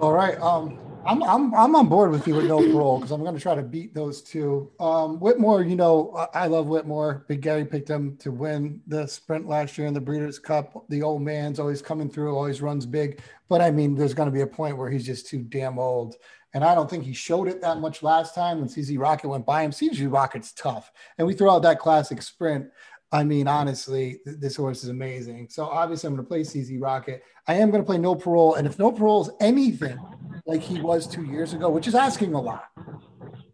All 0.00 0.12
right. 0.12 0.38
Um, 0.40 0.78
I'm, 1.06 1.22
I'm, 1.22 1.54
I'm 1.54 1.74
on 1.76 1.88
board 1.88 2.10
with 2.10 2.26
you 2.26 2.34
with 2.34 2.46
no 2.46 2.58
parole 2.58 2.98
because 2.98 3.12
I'm 3.12 3.22
going 3.22 3.34
to 3.34 3.40
try 3.40 3.54
to 3.54 3.62
beat 3.62 3.94
those 3.94 4.20
two. 4.20 4.70
Um, 4.78 5.18
Whitmore, 5.20 5.62
you 5.62 5.76
know, 5.76 6.12
I 6.34 6.44
I 6.44 6.46
love 6.48 6.66
Whitmore. 6.66 7.24
Big 7.28 7.40
Gary 7.40 7.64
picked 7.64 7.88
him 7.88 8.16
to 8.18 8.30
win 8.30 8.82
the 8.86 9.06
sprint 9.06 9.48
last 9.48 9.78
year 9.78 9.86
in 9.86 9.94
the 9.94 10.00
Breeders' 10.00 10.38
Cup. 10.38 10.84
The 10.88 11.02
old 11.02 11.22
man's 11.22 11.58
always 11.58 11.80
coming 11.80 12.10
through, 12.10 12.36
always 12.36 12.60
runs 12.60 12.84
big. 12.84 13.20
But 13.48 13.62
I 13.62 13.70
mean, 13.70 13.94
there's 13.94 14.14
going 14.14 14.26
to 14.26 14.34
be 14.34 14.42
a 14.42 14.46
point 14.46 14.76
where 14.76 14.90
he's 14.90 15.06
just 15.06 15.28
too 15.28 15.42
damn 15.42 15.78
old. 15.78 16.16
And 16.56 16.64
I 16.64 16.74
don't 16.74 16.88
think 16.88 17.04
he 17.04 17.12
showed 17.12 17.48
it 17.48 17.60
that 17.60 17.80
much 17.80 18.02
last 18.02 18.34
time 18.34 18.60
when 18.60 18.68
CZ 18.70 18.98
Rocket 18.98 19.28
went 19.28 19.44
by 19.44 19.62
him. 19.62 19.72
CZ 19.72 20.10
Rocket's 20.10 20.52
tough. 20.52 20.90
And 21.18 21.26
we 21.26 21.34
throw 21.34 21.50
out 21.50 21.60
that 21.64 21.78
classic 21.78 22.22
sprint. 22.22 22.70
I 23.12 23.24
mean, 23.24 23.46
honestly, 23.46 24.20
th- 24.24 24.38
this 24.38 24.56
horse 24.56 24.82
is 24.82 24.88
amazing. 24.88 25.48
So 25.50 25.66
obviously, 25.66 26.06
I'm 26.06 26.14
going 26.14 26.24
to 26.24 26.28
play 26.28 26.40
CZ 26.40 26.80
Rocket. 26.80 27.22
I 27.46 27.56
am 27.56 27.70
going 27.70 27.82
to 27.82 27.86
play 27.86 27.98
No 27.98 28.14
Parole. 28.14 28.54
And 28.54 28.66
if 28.66 28.78
No 28.78 28.90
Parole 28.90 29.26
is 29.26 29.30
anything 29.38 29.98
like 30.46 30.62
he 30.62 30.80
was 30.80 31.06
two 31.06 31.24
years 31.24 31.52
ago, 31.52 31.68
which 31.68 31.88
is 31.88 31.94
asking 31.94 32.32
a 32.32 32.40
lot, 32.40 32.64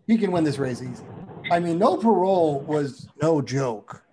he 0.06 0.16
can 0.16 0.30
win 0.30 0.44
this 0.44 0.58
race 0.58 0.80
easy. 0.80 1.02
I 1.50 1.58
mean, 1.58 1.80
No 1.80 1.96
Parole 1.96 2.60
was 2.60 3.08
no 3.20 3.42
joke. 3.42 4.04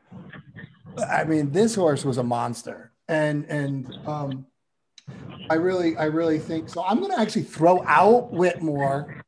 I 0.97 1.25
mean, 1.25 1.51
this 1.51 1.75
horse 1.75 2.03
was 2.03 2.17
a 2.17 2.23
monster. 2.23 2.91
And, 3.07 3.45
and, 3.45 3.95
um, 4.07 4.47
I 5.49 5.55
really, 5.55 5.97
I 5.97 6.05
really 6.05 6.39
think 6.39 6.69
so. 6.69 6.83
I'm 6.83 6.99
going 6.99 7.11
to 7.11 7.19
actually 7.19 7.43
throw 7.43 7.83
out 7.85 8.31
Whitmore 8.31 9.23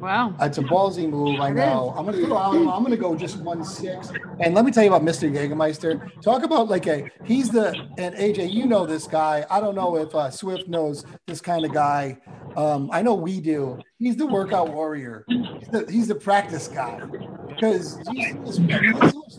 Wow. 0.00 0.34
it's 0.40 0.58
a 0.58 0.62
ballsy 0.62 1.08
move, 1.08 1.38
I 1.38 1.50
know. 1.50 1.94
I'm 1.96 2.04
gonna 2.04 2.18
throw 2.26 2.36
out. 2.36 2.54
I'm 2.56 2.82
gonna 2.82 2.96
go 2.96 3.14
just 3.14 3.36
one 3.36 3.64
six. 3.64 4.10
And 4.40 4.52
let 4.52 4.64
me 4.64 4.72
tell 4.72 4.82
you 4.82 4.92
about 4.92 5.02
Mr. 5.02 5.32
Jägermeister. 5.32 6.20
Talk 6.20 6.42
about 6.42 6.68
like 6.68 6.88
a 6.88 7.08
he's 7.24 7.50
the 7.50 7.68
and 7.98 8.12
AJ, 8.16 8.52
you 8.52 8.66
know 8.66 8.84
this 8.84 9.06
guy. 9.06 9.46
I 9.48 9.60
don't 9.60 9.76
know 9.76 9.96
if 9.96 10.12
uh, 10.12 10.28
Swift 10.28 10.66
knows 10.66 11.04
this 11.28 11.40
kind 11.40 11.64
of 11.64 11.72
guy. 11.72 12.18
Um, 12.56 12.90
I 12.92 13.00
know 13.02 13.14
we 13.14 13.40
do. 13.40 13.78
He's 14.00 14.16
the 14.16 14.26
workout 14.26 14.72
warrior. 14.72 15.24
He's 15.28 15.68
the, 15.70 15.86
he's 15.88 16.08
the 16.08 16.16
practice 16.16 16.66
guy 16.66 17.00
because 17.48 18.00
he 18.10 18.32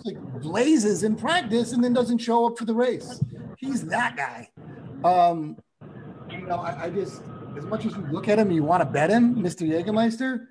like 0.06 0.18
blazes 0.42 1.04
in 1.04 1.18
practice 1.18 1.74
and 1.74 1.84
then 1.84 1.92
doesn't 1.92 2.20
show 2.20 2.48
up 2.48 2.58
for 2.58 2.64
the 2.64 2.74
race. 2.74 3.22
He's 3.58 3.86
that 3.88 4.16
guy. 4.16 4.50
Um, 5.04 5.58
you 6.30 6.48
know, 6.48 6.58
I, 6.58 6.86
I 6.86 6.90
just 6.90 7.22
as 7.58 7.66
much 7.66 7.86
as 7.86 7.96
you 7.96 8.06
look 8.12 8.28
at 8.28 8.40
him, 8.40 8.52
you 8.52 8.64
want 8.64 8.82
to 8.82 8.86
bet 8.86 9.10
him, 9.10 9.36
Mr. 9.36 9.68
Jägermeister. 9.68 10.48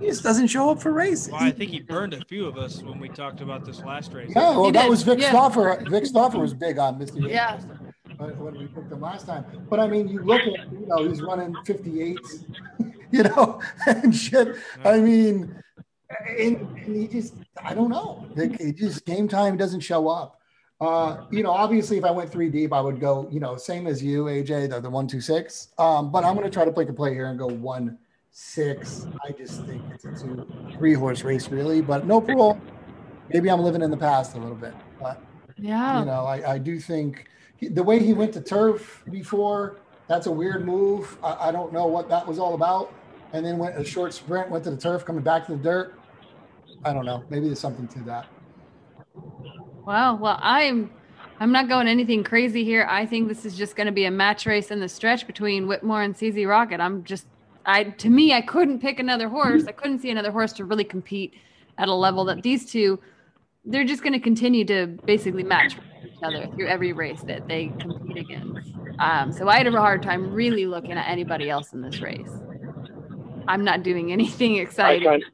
He 0.00 0.06
just 0.06 0.22
doesn't 0.22 0.46
show 0.46 0.70
up 0.70 0.80
for 0.80 0.92
races. 0.92 1.32
Well, 1.32 1.42
I 1.42 1.50
think 1.50 1.70
he 1.70 1.80
burned 1.80 2.14
a 2.14 2.24
few 2.26 2.46
of 2.46 2.56
us 2.56 2.82
when 2.82 3.00
we 3.00 3.08
talked 3.08 3.40
about 3.40 3.64
this 3.64 3.82
last 3.82 4.12
race. 4.12 4.30
Yeah, 4.34 4.50
well, 4.50 4.66
He 4.66 4.70
that 4.72 4.82
did, 4.82 4.90
was 4.90 5.02
Vic 5.02 5.18
yeah. 5.20 5.30
Stauffer. 5.30 5.84
Vic 5.90 6.06
Stauffer 6.06 6.38
was 6.38 6.54
big 6.54 6.78
on 6.78 6.98
Mr. 6.98 7.28
Yeah. 7.28 7.60
When 8.16 8.38
when 8.38 8.58
we 8.58 8.66
picked 8.66 8.92
him 8.92 9.00
last 9.00 9.26
time. 9.26 9.44
But 9.68 9.80
I 9.80 9.88
mean, 9.88 10.08
you 10.08 10.22
look 10.22 10.40
at, 10.40 10.72
you 10.72 10.86
know, 10.86 11.08
he's 11.08 11.20
running 11.20 11.54
58s, 11.66 12.44
you 13.10 13.22
know, 13.24 13.60
and 13.86 14.14
shit. 14.14 14.56
I 14.84 14.98
mean, 14.98 15.62
and, 16.38 16.56
and 16.56 16.96
he 16.96 17.08
just, 17.08 17.34
I 17.62 17.74
don't 17.74 17.90
know. 17.90 18.26
Like, 18.34 18.60
he 18.60 18.72
just 18.72 19.04
game 19.04 19.28
time 19.28 19.56
doesn't 19.56 19.80
show 19.80 20.08
up. 20.08 20.37
Uh, 20.80 21.24
you 21.30 21.42
know, 21.42 21.50
obviously, 21.50 21.98
if 21.98 22.04
I 22.04 22.10
went 22.10 22.30
three 22.30 22.48
deep, 22.48 22.72
I 22.72 22.80
would 22.80 23.00
go, 23.00 23.28
you 23.32 23.40
know, 23.40 23.56
same 23.56 23.86
as 23.86 24.02
you, 24.02 24.24
AJ, 24.24 24.70
the, 24.70 24.80
the 24.80 24.90
one, 24.90 25.08
two, 25.08 25.20
six. 25.20 25.68
Um, 25.78 26.12
but 26.12 26.24
I'm 26.24 26.34
going 26.34 26.44
to 26.46 26.50
try 26.52 26.64
to 26.64 26.70
play 26.70 26.86
a 26.86 26.92
play 26.92 27.12
here 27.14 27.26
and 27.26 27.38
go 27.38 27.46
one, 27.48 27.98
six. 28.30 29.06
I 29.26 29.32
just 29.32 29.64
think 29.64 29.82
it's 29.92 30.04
a 30.04 30.12
two, 30.12 30.46
three 30.76 30.94
horse 30.94 31.24
race, 31.24 31.48
really. 31.48 31.80
But 31.80 32.06
no 32.06 32.20
parole. 32.20 32.60
Maybe 33.32 33.50
I'm 33.50 33.60
living 33.60 33.82
in 33.82 33.90
the 33.90 33.96
past 33.96 34.36
a 34.36 34.38
little 34.38 34.54
bit. 34.54 34.72
But 35.00 35.20
Yeah. 35.56 35.98
you 35.98 36.04
know, 36.06 36.24
I, 36.24 36.54
I 36.54 36.58
do 36.58 36.78
think 36.78 37.26
he- 37.56 37.68
the 37.68 37.82
way 37.82 37.98
he 37.98 38.12
went 38.12 38.32
to 38.34 38.40
turf 38.40 39.02
before, 39.10 39.80
that's 40.06 40.26
a 40.28 40.30
weird 40.32 40.64
move. 40.64 41.18
I, 41.24 41.48
I 41.48 41.52
don't 41.52 41.72
know 41.72 41.86
what 41.86 42.08
that 42.08 42.26
was 42.26 42.38
all 42.38 42.54
about. 42.54 42.92
And 43.32 43.44
then 43.44 43.58
went 43.58 43.76
a 43.76 43.84
short 43.84 44.14
sprint, 44.14 44.48
went 44.48 44.62
to 44.64 44.70
the 44.70 44.76
turf, 44.76 45.04
coming 45.04 45.22
back 45.24 45.44
to 45.46 45.52
the 45.56 45.62
dirt. 45.62 45.94
I 46.84 46.92
don't 46.94 47.04
know. 47.04 47.24
Maybe 47.30 47.46
there's 47.46 47.58
something 47.60 47.88
to 47.88 47.98
that. 48.04 48.26
Wow. 49.88 50.16
Well, 50.16 50.38
I'm 50.42 50.90
I'm 51.40 51.50
not 51.50 51.66
going 51.66 51.88
anything 51.88 52.22
crazy 52.22 52.62
here. 52.62 52.86
I 52.90 53.06
think 53.06 53.26
this 53.26 53.46
is 53.46 53.56
just 53.56 53.74
going 53.74 53.86
to 53.86 53.92
be 53.92 54.04
a 54.04 54.10
match 54.10 54.44
race 54.44 54.70
in 54.70 54.80
the 54.80 54.88
stretch 54.88 55.26
between 55.26 55.66
Whitmore 55.66 56.02
and 56.02 56.14
CZ 56.14 56.46
Rocket. 56.46 56.78
I'm 56.78 57.04
just 57.04 57.26
I 57.64 57.84
to 57.84 58.10
me 58.10 58.34
I 58.34 58.42
couldn't 58.42 58.80
pick 58.80 59.00
another 59.00 59.30
horse. 59.30 59.64
I 59.66 59.72
couldn't 59.72 60.00
see 60.00 60.10
another 60.10 60.30
horse 60.30 60.52
to 60.54 60.66
really 60.66 60.84
compete 60.84 61.32
at 61.78 61.88
a 61.88 61.94
level 61.94 62.26
that 62.26 62.42
these 62.42 62.70
two 62.70 63.00
they're 63.64 63.86
just 63.86 64.02
going 64.02 64.12
to 64.12 64.20
continue 64.20 64.66
to 64.66 64.88
basically 65.06 65.42
match 65.42 65.78
each 66.04 66.22
other 66.22 66.46
through 66.54 66.66
every 66.66 66.92
race 66.92 67.22
that 67.22 67.48
they 67.48 67.72
compete 67.80 68.18
against. 68.18 68.70
Um, 68.98 69.32
so 69.32 69.48
I 69.48 69.56
had 69.56 69.68
a 69.68 69.70
hard 69.70 70.02
time 70.02 70.34
really 70.34 70.66
looking 70.66 70.92
at 70.92 71.08
anybody 71.08 71.48
else 71.48 71.72
in 71.72 71.80
this 71.80 72.02
race. 72.02 72.28
I'm 73.48 73.64
not 73.64 73.84
doing 73.84 74.12
anything 74.18 74.56
I 74.56 74.60
exciting. 74.60 75.08
kind, 75.08 75.24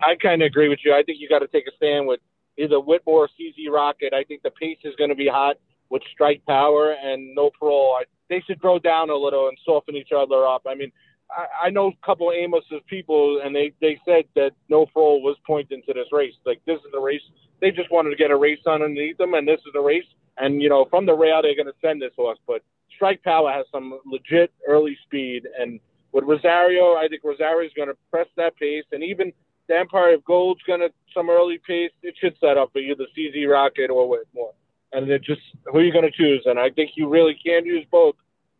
I 0.00 0.14
kind 0.16 0.40
of 0.40 0.46
agree 0.46 0.70
with 0.70 0.78
you. 0.82 0.94
I 0.94 1.02
think 1.02 1.20
you 1.20 1.28
got 1.28 1.40
to 1.40 1.48
take 1.48 1.66
a 1.66 1.76
stand 1.76 2.06
with 2.06 2.20
either 2.58 2.80
Whitmore 2.80 3.28
CZ 3.28 3.70
Rocket. 3.70 4.12
I 4.12 4.24
think 4.24 4.42
the 4.42 4.50
pace 4.50 4.78
is 4.84 4.94
going 4.96 5.10
to 5.10 5.16
be 5.16 5.28
hot 5.28 5.56
with 5.90 6.02
strike 6.12 6.42
power 6.46 6.92
and 6.92 7.34
no 7.34 7.50
parole. 7.58 7.96
I, 8.00 8.04
they 8.28 8.42
should 8.46 8.58
grow 8.58 8.78
down 8.78 9.10
a 9.10 9.16
little 9.16 9.48
and 9.48 9.58
soften 9.64 9.94
each 9.94 10.12
other 10.16 10.46
up. 10.46 10.62
I 10.66 10.74
mean, 10.74 10.90
I, 11.30 11.66
I 11.66 11.70
know 11.70 11.88
a 11.88 12.06
couple 12.06 12.30
of 12.30 12.34
Amoss's 12.34 12.82
people, 12.88 13.40
and 13.44 13.54
they, 13.54 13.72
they 13.80 14.00
said 14.04 14.24
that 14.34 14.52
no 14.68 14.86
parole 14.86 15.22
was 15.22 15.36
pointing 15.46 15.82
to 15.86 15.92
this 15.92 16.06
race. 16.12 16.34
Like, 16.46 16.60
this 16.66 16.76
is 16.76 16.92
the 16.92 17.00
race. 17.00 17.22
They 17.60 17.70
just 17.70 17.90
wanted 17.90 18.10
to 18.10 18.16
get 18.16 18.30
a 18.30 18.36
race 18.36 18.58
underneath 18.66 19.18
them, 19.18 19.34
and 19.34 19.46
this 19.46 19.60
is 19.60 19.72
the 19.74 19.80
race. 19.80 20.06
And, 20.38 20.62
you 20.62 20.68
know, 20.68 20.86
from 20.88 21.06
the 21.06 21.14
rail, 21.14 21.42
they're 21.42 21.54
going 21.54 21.66
to 21.66 21.86
send 21.86 22.00
this 22.00 22.12
horse. 22.16 22.38
But 22.46 22.62
strike 22.94 23.22
power 23.22 23.52
has 23.52 23.66
some 23.70 23.98
legit 24.06 24.50
early 24.66 24.96
speed. 25.04 25.46
And 25.60 25.78
with 26.12 26.24
Rosario, 26.24 26.94
I 26.94 27.06
think 27.08 27.22
Rosario 27.22 27.66
is 27.66 27.72
going 27.76 27.88
to 27.88 27.96
press 28.10 28.28
that 28.36 28.56
pace. 28.56 28.84
And 28.92 29.02
even 29.02 29.32
the 29.72 29.78
Empire 29.78 30.14
of 30.14 30.24
Gold's 30.24 30.60
going 30.66 30.80
to 30.80 30.90
some 31.14 31.30
early 31.30 31.58
pace. 31.66 31.90
It 32.02 32.14
should 32.20 32.36
set 32.40 32.58
up 32.58 32.72
for 32.72 32.78
either 32.78 33.04
CZ 33.16 33.48
Rocket 33.48 33.90
or 33.90 34.08
Whitmore. 34.08 34.52
And 34.92 35.10
then 35.10 35.20
just 35.24 35.40
who 35.66 35.78
are 35.78 35.82
you 35.82 35.92
going 35.92 36.04
to 36.04 36.10
choose? 36.10 36.42
And 36.44 36.58
I 36.58 36.68
think 36.68 36.90
you 36.94 37.08
really 37.08 37.36
can 37.44 37.64
use 37.64 37.86
both. 37.90 38.14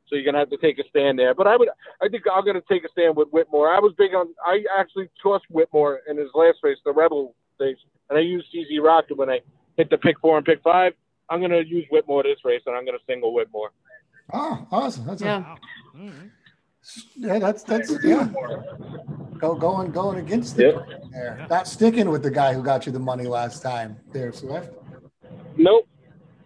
So 0.09 0.17
you're 0.17 0.25
going 0.25 0.35
to 0.35 0.41
have 0.41 0.51
to 0.51 0.57
take 0.57 0.79
a 0.79 0.89
stand 0.89 1.19
there. 1.19 1.35
But 1.35 1.47
I 1.47 1.57
would, 1.57 1.69
I 2.01 2.09
think 2.09 2.25
I'm 2.33 2.45
going 2.45 2.61
to 2.61 2.65
take 2.69 2.85
a 2.85 2.89
stand 2.91 3.17
with 3.17 3.29
Whitmore. 3.29 3.71
I 3.71 3.79
was 3.79 3.93
big 3.97 4.15
on, 4.15 4.29
I 4.45 4.65
actually 4.79 5.11
trust 5.21 5.45
Whitmore 5.51 6.01
in 6.09 6.17
his 6.17 6.29
last 6.35 6.59
race, 6.63 6.79
the 6.85 6.93
Rebel 6.93 7.35
race. 7.61 7.77
And 8.09 8.19
I 8.19 8.23
used 8.23 8.47
CZ 8.55 8.83
Rocket 8.83 9.17
when 9.17 9.29
I 9.29 9.41
hit 9.77 9.91
the 9.91 9.99
pick 9.99 10.19
four 10.21 10.37
and 10.39 10.47
pick 10.47 10.63
five. 10.63 10.95
I'm 11.29 11.41
going 11.41 11.51
to 11.51 11.67
use 11.67 11.87
Whitmore 11.91 12.23
this 12.23 12.39
race, 12.45 12.63
and 12.67 12.75
I'm 12.75 12.85
going 12.85 12.99
to 12.99 13.05
single 13.07 13.35
Whitmore. 13.35 13.71
Oh, 14.33 14.67
awesome. 14.71 15.07
That's 15.07 15.23
Yeah. 15.23 15.39
Wow. 15.39 15.59
All 15.95 16.07
right. 16.07 16.15
A, 16.15 16.31
yeah, 17.17 17.39
that's 17.39 17.63
that's 17.63 17.93
yeah. 18.03 18.29
Go 19.43 19.57
going 19.57 19.91
going 19.91 20.21
against 20.21 20.57
the 20.57 20.85
grain 20.87 21.11
there. 21.11 21.45
Not 21.51 21.67
sticking 21.67 22.09
with 22.11 22.23
the 22.23 22.31
guy 22.31 22.55
who 22.55 22.63
got 22.63 22.87
you 22.87 22.93
the 22.93 23.01
money 23.01 23.25
last 23.25 23.61
time 23.61 23.99
there, 24.13 24.33
Swift. 24.33 24.71
Nope. 25.57 25.89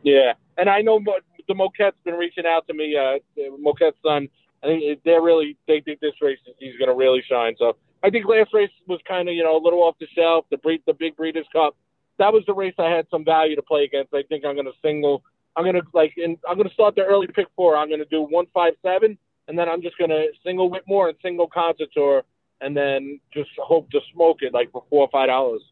Yeah, 0.03 0.33
and 0.57 0.71
I 0.71 0.81
know 0.81 0.99
Mo- 0.99 1.21
the 1.47 1.55
Moquett's 1.55 1.99
been 2.07 2.15
reaching 2.15 2.47
out 2.47 2.67
to 2.69 2.73
me. 2.73 2.97
Uh, 2.97 3.19
Moquett's 3.59 3.99
son. 4.03 4.31
I 4.63 4.69
think 4.69 5.03
they're 5.05 5.21
really 5.21 5.59
they 5.69 5.83
think 5.83 6.01
this 6.01 6.15
race 6.23 6.39
is, 6.47 6.55
he's 6.59 6.79
going 6.79 6.89
to 6.89 6.95
really 6.95 7.23
shine. 7.29 7.55
So 7.59 7.77
I 8.03 8.09
think 8.09 8.25
last 8.25 8.55
race 8.55 8.71
was 8.89 8.99
kind 9.07 9.29
of 9.29 9.35
you 9.35 9.45
know 9.45 9.59
a 9.59 9.63
little 9.63 9.81
off 9.81 9.97
the 10.01 10.07
shelf. 10.15 10.47
The 10.51 10.57
breed, 10.57 10.81
the 10.87 10.95
Big 10.95 11.17
Breeders' 11.17 11.45
Cup. 11.53 11.77
That 12.19 12.33
was 12.33 12.45
the 12.47 12.55
race 12.55 12.75
I 12.79 12.89
had 12.89 13.07
some 13.11 13.27
value 13.27 13.57
to 13.57 13.63
play 13.63 13.85
against. 13.85 14.15
I 14.15 14.23
think 14.23 14.47
I'm 14.47 14.55
going 14.55 14.65
to 14.65 14.73
single. 14.81 15.23
I'm 15.55 15.65
going 15.65 15.75
to 15.75 15.83
like, 15.93 16.15
in, 16.17 16.39
I'm 16.49 16.57
going 16.57 16.69
to 16.69 16.73
start 16.73 16.95
the 16.95 17.03
early 17.03 17.27
pick 17.27 17.49
four. 17.57 17.77
I'm 17.77 17.89
going 17.89 18.01
to 18.01 18.07
do 18.07 18.23
one 18.23 18.47
five 18.55 18.73
seven, 18.83 19.19
and 19.49 19.59
then 19.59 19.69
I'm 19.69 19.83
just 19.83 19.99
going 19.99 20.09
to 20.09 20.29
single 20.43 20.71
Whitmore 20.71 21.11
and 21.11 21.19
single 21.21 21.47
Concert 21.47 21.91
Tour, 21.93 22.23
and 22.61 22.77
then 22.77 23.21
just 23.33 23.51
hope 23.59 23.91
to 23.91 24.01
smoke 24.13 24.39
it 24.43 24.53
like 24.55 24.71
for 24.73 24.85
four 24.91 25.03
or 25.03 25.09
five 25.11 25.29
dollars. 25.29 25.63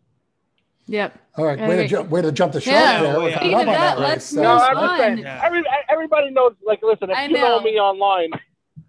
Yep. 0.86 1.18
All 1.38 1.46
right, 1.46 1.58
way 1.58 1.76
to 1.78 1.88
jump 1.88 2.10
way 2.10 2.20
to 2.20 2.30
jump 2.30 2.52
the 2.52 2.60
shark 2.60 2.74
Yeah. 2.76 3.02
there. 3.02 3.16
Oh, 3.16 3.26
yeah. 3.26 3.36
Speaking 3.36 3.54
of 3.54 3.60
on 3.60 3.66
that, 3.66 3.98
let's 4.00 4.24
So- 4.26 4.42
No, 4.42 4.54
move 4.54 4.62
I'm 4.62 4.76
on. 4.76 4.84
just 4.88 4.98
saying. 5.00 5.18
Yeah. 5.18 5.42
Every, 5.42 5.62
everybody 5.88 6.30
knows. 6.30 6.52
Like, 6.64 6.80
listen, 6.82 7.10
if 7.10 7.16
I 7.16 7.24
you 7.26 7.32
know 7.34 7.56
know. 7.58 7.60
me 7.62 7.78
online, 7.80 8.30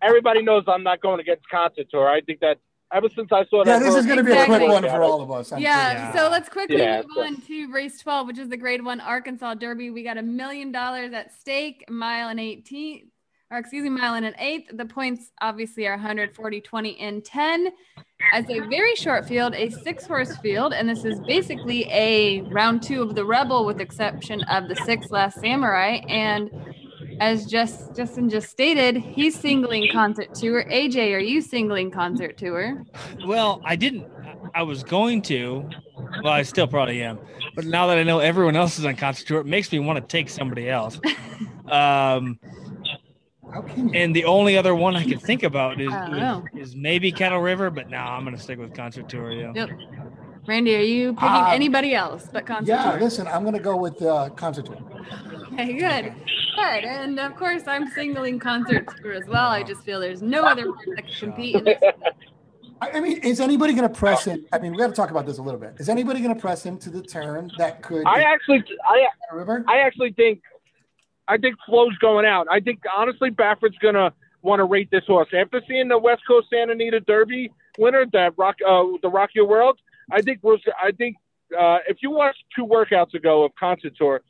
everybody 0.01 0.41
knows 0.41 0.65
I'm 0.67 0.83
not 0.83 0.99
going 1.01 1.21
against 1.21 1.47
Concert 1.49 1.87
Tour. 1.89 2.09
I 2.09 2.19
think 2.19 2.41
that 2.41 2.57
ever 2.93 3.07
since 3.15 3.29
I 3.31 3.45
saw 3.45 3.63
that. 3.63 3.71
yeah, 3.71 3.79
this 3.79 3.95
is 3.95 4.05
going 4.05 4.17
to 4.17 4.23
be 4.25 4.33
a 4.33 4.43
quick 4.45 4.61
one 4.67 4.83
for 4.83 5.01
all 5.03 5.21
of 5.21 5.31
us. 5.31 5.51
Yeah. 5.51 5.57
Yeah. 5.59 6.13
so 6.13 6.29
let's 6.29 6.49
quickly 6.49 6.77
Yeah, 6.79 6.97
move 7.03 7.11
so- 7.15 7.23
on 7.23 7.41
to 7.41 7.71
race 7.71 7.97
12, 7.99 8.27
which 8.27 8.39
is 8.39 8.49
the 8.49 8.57
grade 8.57 8.83
one 8.83 8.99
Arkansas 8.99 9.53
Derby. 9.53 9.89
We 9.89 10.03
got 10.03 10.17
a 10.17 10.21
million 10.21 10.73
dollars 10.73 11.13
at 11.13 11.31
stake, 11.33 11.85
mile 11.89 12.27
and 12.27 12.41
18, 12.41 13.09
or 13.51 13.57
excuse 13.57 13.83
me, 13.83 13.89
mile 13.89 14.15
and 14.15 14.25
an 14.25 14.33
eighth. 14.39 14.71
The 14.75 14.85
points 14.85 15.31
obviously 15.41 15.85
are 15.87 15.91
140, 15.93 16.61
20, 16.61 16.99
and 16.99 17.23
10. 17.23 17.69
As 18.33 18.49
a 18.49 18.59
very 18.61 18.95
short 18.95 19.27
field, 19.27 19.53
a 19.53 19.69
six 19.69 20.05
horse 20.05 20.35
field, 20.37 20.73
and 20.73 20.89
this 20.89 21.05
is 21.05 21.19
basically 21.21 21.85
a 21.91 22.41
round 22.43 22.81
two 22.81 23.01
of 23.01 23.13
the 23.13 23.23
Rebel 23.23 23.65
with 23.65 23.79
exception 23.79 24.41
of 24.43 24.67
the 24.67 24.75
six 24.77 25.11
last 25.11 25.39
Samurai. 25.39 25.99
And 26.07 26.49
as 27.21 27.45
just 27.45 27.95
Justin 27.95 28.29
just 28.29 28.49
stated, 28.49 28.97
he's 28.97 29.39
singling 29.39 29.89
concert 29.91 30.33
tour. 30.33 30.65
AJ, 30.65 31.13
are 31.13 31.19
you 31.19 31.41
singling 31.41 31.91
concert 31.91 32.37
tour? 32.37 32.83
Well, 33.25 33.61
I 33.63 33.75
didn't. 33.75 34.07
I 34.55 34.63
was 34.63 34.83
going 34.83 35.21
to, 35.23 35.69
Well, 36.23 36.33
I 36.33 36.41
still 36.43 36.67
probably 36.67 37.03
am, 37.03 37.19
but 37.55 37.65
now 37.65 37.87
that 37.87 37.97
I 37.97 38.03
know 38.03 38.19
everyone 38.19 38.55
else 38.55 38.79
is 38.79 38.85
on 38.85 38.95
concert 38.95 39.27
tour, 39.27 39.41
it 39.41 39.45
makes 39.45 39.71
me 39.71 39.79
want 39.79 39.97
to 39.97 40.05
take 40.07 40.29
somebody 40.29 40.69
else. 40.69 40.99
Um, 41.65 41.71
How 41.71 41.73
can 41.73 42.37
you? 42.37 42.54
And 43.93 44.15
the 44.15 44.25
only 44.25 44.57
other 44.57 44.75
one 44.75 44.95
I 44.95 45.03
can 45.03 45.19
think 45.19 45.43
about 45.43 45.79
is 45.79 45.91
I 45.93 46.07
don't 46.07 46.19
know. 46.19 46.43
is, 46.55 46.69
is 46.69 46.75
maybe 46.75 47.11
Caddo 47.11 47.41
River, 47.43 47.69
but 47.69 47.89
now 47.89 48.11
I'm 48.13 48.23
gonna 48.23 48.37
stick 48.37 48.59
with 48.59 48.73
concert 48.73 49.07
tour. 49.09 49.31
Yeah. 49.31 49.51
Yep. 49.55 49.69
Randy, 50.47 50.75
are 50.75 50.79
you 50.81 51.13
picking 51.13 51.27
Uh, 51.29 51.49
anybody 51.51 51.95
else 51.95 52.27
but 52.31 52.45
concert 52.45 52.71
Yeah, 52.71 52.91
tour? 52.91 52.99
listen, 52.99 53.27
I'm 53.27 53.41
going 53.41 53.55
to 53.55 53.59
go 53.59 53.75
with 53.75 53.99
uh, 54.03 54.29
concert 54.29 54.67
tour. 54.67 54.77
Okay, 55.53 55.73
good. 55.73 56.13
Good. 56.55 56.83
And 56.85 57.19
of 57.19 57.35
course, 57.35 57.63
I'm 57.65 57.87
singling 57.89 58.37
concert 58.37 58.87
tour 59.01 59.13
as 59.13 59.25
well. 59.25 59.49
I 59.49 59.63
just 59.63 59.81
feel 59.81 59.99
there's 59.99 60.21
no 60.21 60.43
other 60.45 60.65
horse 60.65 60.85
that 60.95 61.07
can 61.07 61.15
compete 61.19 61.55
in 61.55 61.63
this. 61.63 61.77
I 62.79 62.91
I 62.91 62.99
mean, 62.99 63.17
is 63.19 63.39
anybody 63.39 63.73
going 63.73 63.87
to 63.91 63.93
press 63.99 64.25
him? 64.25 64.45
I 64.53 64.59
mean, 64.59 64.73
we 64.73 64.77
got 64.77 64.87
to 64.87 64.93
talk 64.93 65.09
about 65.09 65.25
this 65.25 65.39
a 65.39 65.41
little 65.41 65.59
bit. 65.59 65.73
Is 65.79 65.89
anybody 65.89 66.21
going 66.21 66.35
to 66.35 66.39
press 66.39 66.63
him 66.63 66.77
to 66.79 66.91
the 66.91 67.01
turn 67.01 67.49
that 67.57 67.81
could 67.81 68.05
I 68.05 68.21
actually, 68.21 68.63
I 68.87 69.07
I 69.67 69.77
actually 69.79 70.11
think, 70.11 70.41
I 71.27 71.37
think 71.37 71.55
Flo's 71.65 71.97
going 71.99 72.25
out. 72.25 72.47
I 72.51 72.59
think 72.59 72.81
honestly, 72.95 73.31
Baffert's 73.31 73.77
gonna 73.81 74.13
want 74.41 74.59
to 74.59 74.65
rate 74.65 74.89
this 74.91 75.03
horse 75.07 75.29
after 75.33 75.61
seeing 75.67 75.87
the 75.87 75.97
West 75.97 76.21
Coast 76.27 76.47
Santa 76.51 76.73
Anita 76.73 76.99
Derby 76.99 77.51
winner, 77.79 78.05
that 78.13 78.33
rock, 78.37 78.55
uh, 78.67 78.83
the 79.01 79.09
Rock 79.09 79.31
Your 79.33 79.47
World. 79.47 79.79
I 80.11 80.21
think 80.21 80.43
was, 80.43 80.59
I 80.81 80.91
think 80.91 81.15
uh, 81.57 81.79
if 81.87 81.97
you 82.01 82.11
watched 82.11 82.43
two 82.55 82.65
workouts 82.65 83.15
ago 83.15 83.43
of 83.43 83.55
Concert 83.55 83.93
Tour, 83.97 84.21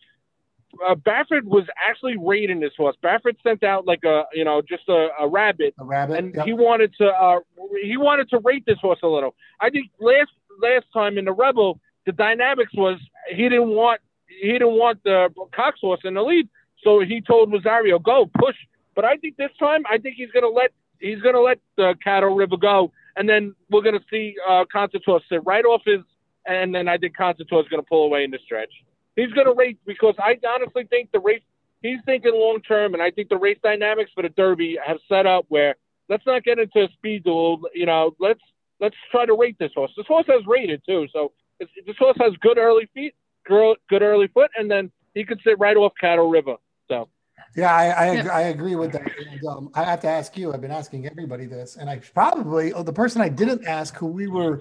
uh, 0.88 0.96
Baffert 0.96 1.44
was 1.44 1.66
actually 1.88 2.16
rating 2.18 2.60
this 2.60 2.72
horse. 2.78 2.96
Baffert 3.04 3.36
sent 3.44 3.64
out 3.64 3.86
like 3.86 4.04
a, 4.06 4.24
you 4.34 4.44
know, 4.46 4.62
just 4.62 4.84
a, 4.90 5.10
a 5.20 5.28
rabbit 5.28 5.74
a 5.80 5.84
rabbit. 5.86 6.18
and 6.18 6.36
Yep. 6.36 6.46
he 6.46 6.54
wanted 6.54 6.94
to 7.00 7.08
uh, 7.08 7.40
he 7.84 7.98
wanted 7.98 8.30
to 8.30 8.40
rate 8.40 8.64
this 8.66 8.78
horse 8.82 9.00
a 9.04 9.08
little. 9.08 9.36
I 9.60 9.70
think 9.70 9.90
last 10.00 10.32
last 10.62 10.86
time 10.94 11.18
in 11.18 11.26
the 11.26 11.34
Rebel, 11.34 11.80
the 12.06 12.12
dynamics 12.12 12.74
was 12.74 13.00
he 13.30 13.44
didn't 13.50 13.70
want 13.70 14.02
he 14.28 14.52
didn't 14.52 14.74
want 14.78 15.04
the 15.04 15.30
Cox 15.54 15.80
horse 15.82 16.02
in 16.04 16.14
the 16.16 16.22
lead, 16.22 16.50
so 16.84 17.00
he 17.00 17.22
told 17.22 17.52
Rosario 17.52 18.00
go 18.00 18.30
push. 18.38 18.56
But 18.96 19.06
I 19.06 19.18
think 19.18 19.38
this 19.38 19.52
time, 19.60 19.84
I 19.90 19.98
think 19.98 20.16
he's 20.16 20.32
gonna 20.32 20.48
let 20.48 20.72
he's 21.00 21.22
gonna 21.22 21.42
let 21.42 21.60
the 21.78 21.96
Caddo 22.06 22.38
River 22.38 22.58
go, 22.58 22.92
and 23.16 23.28
then 23.28 23.56
we're 23.70 23.82
gonna 23.82 24.04
see 24.10 24.36
uh, 24.48 24.66
Concert 24.72 25.02
Tour 25.04 25.20
sit 25.30 25.42
right 25.46 25.66
off 25.66 25.82
his, 25.86 26.02
and 26.46 26.74
then 26.74 26.88
I 26.88 26.98
think 26.98 27.16
Concert 27.16 27.48
Tour 27.50 27.62
is 27.62 27.68
gonna 27.70 27.84
pull 27.84 28.06
away 28.06 28.24
in 28.24 28.32
the 28.32 28.40
stretch. 28.44 28.72
He's 29.16 29.32
gonna 29.34 29.54
race 29.54 29.78
because 29.86 30.16
I 30.20 30.38
honestly 30.48 30.86
think 30.90 31.12
the 31.12 31.20
race. 31.20 31.42
He's 31.82 32.00
thinking 32.06 32.32
long 32.34 32.62
term, 32.62 32.94
and 32.94 33.04
I 33.04 33.12
think 33.12 33.30
the 33.30 33.38
race 33.38 33.60
dynamics 33.62 34.12
for 34.16 34.24
the 34.24 34.30
Derby 34.30 34.78
have 34.84 34.98
set 35.08 35.26
up 35.26 35.46
where 35.50 35.76
let's 36.10 36.26
not 36.26 36.44
get 36.44 36.58
into 36.58 36.84
a 36.84 36.88
speed 36.94 37.24
duel. 37.24 37.62
You 37.74 37.86
know, 37.86 38.16
let's 38.20 38.40
let's 38.80 38.96
try 39.12 39.26
to 39.26 39.34
rate 39.34 39.58
this 39.60 39.72
horse. 39.76 39.92
This 39.96 40.08
horse 40.08 40.26
has 40.28 40.46
rated 40.48 40.82
too, 40.88 41.08
so 41.12 41.32
this 41.60 41.98
horse 41.98 42.18
has 42.20 42.34
good 42.42 42.58
early 42.58 42.90
feet, 42.94 43.14
good 43.46 44.02
early 44.02 44.28
foot, 44.28 44.52
and 44.58 44.70
then 44.70 44.92
he 45.14 45.24
could 45.24 45.40
sit 45.44 45.60
right 45.60 45.78
off 45.78 45.94
Caddo 46.02 46.32
River. 46.32 46.56
So 46.88 47.10
Yeah, 47.56 47.74
I 47.74 47.86
I, 47.86 48.12
Yeah. 48.14 48.28
I 48.32 48.42
agree 48.44 48.76
with 48.76 48.92
that. 48.94 49.02
And, 49.32 49.46
um, 49.46 49.70
I 49.74 49.84
have 49.84 50.02
to 50.02 50.08
ask 50.08 50.38
you. 50.38 50.54
I've 50.54 50.62
been 50.62 50.72
asking 50.72 51.08
everybody 51.08 51.46
this, 51.46 51.78
and 51.78 51.90
I 51.90 52.00
probably 52.14 52.74
oh, 52.74 52.84
the 52.84 52.94
person 52.94 53.22
I 53.22 53.30
didn't 53.30 53.66
ask, 53.66 53.96
who 53.96 54.08
we 54.08 54.28
were 54.28 54.60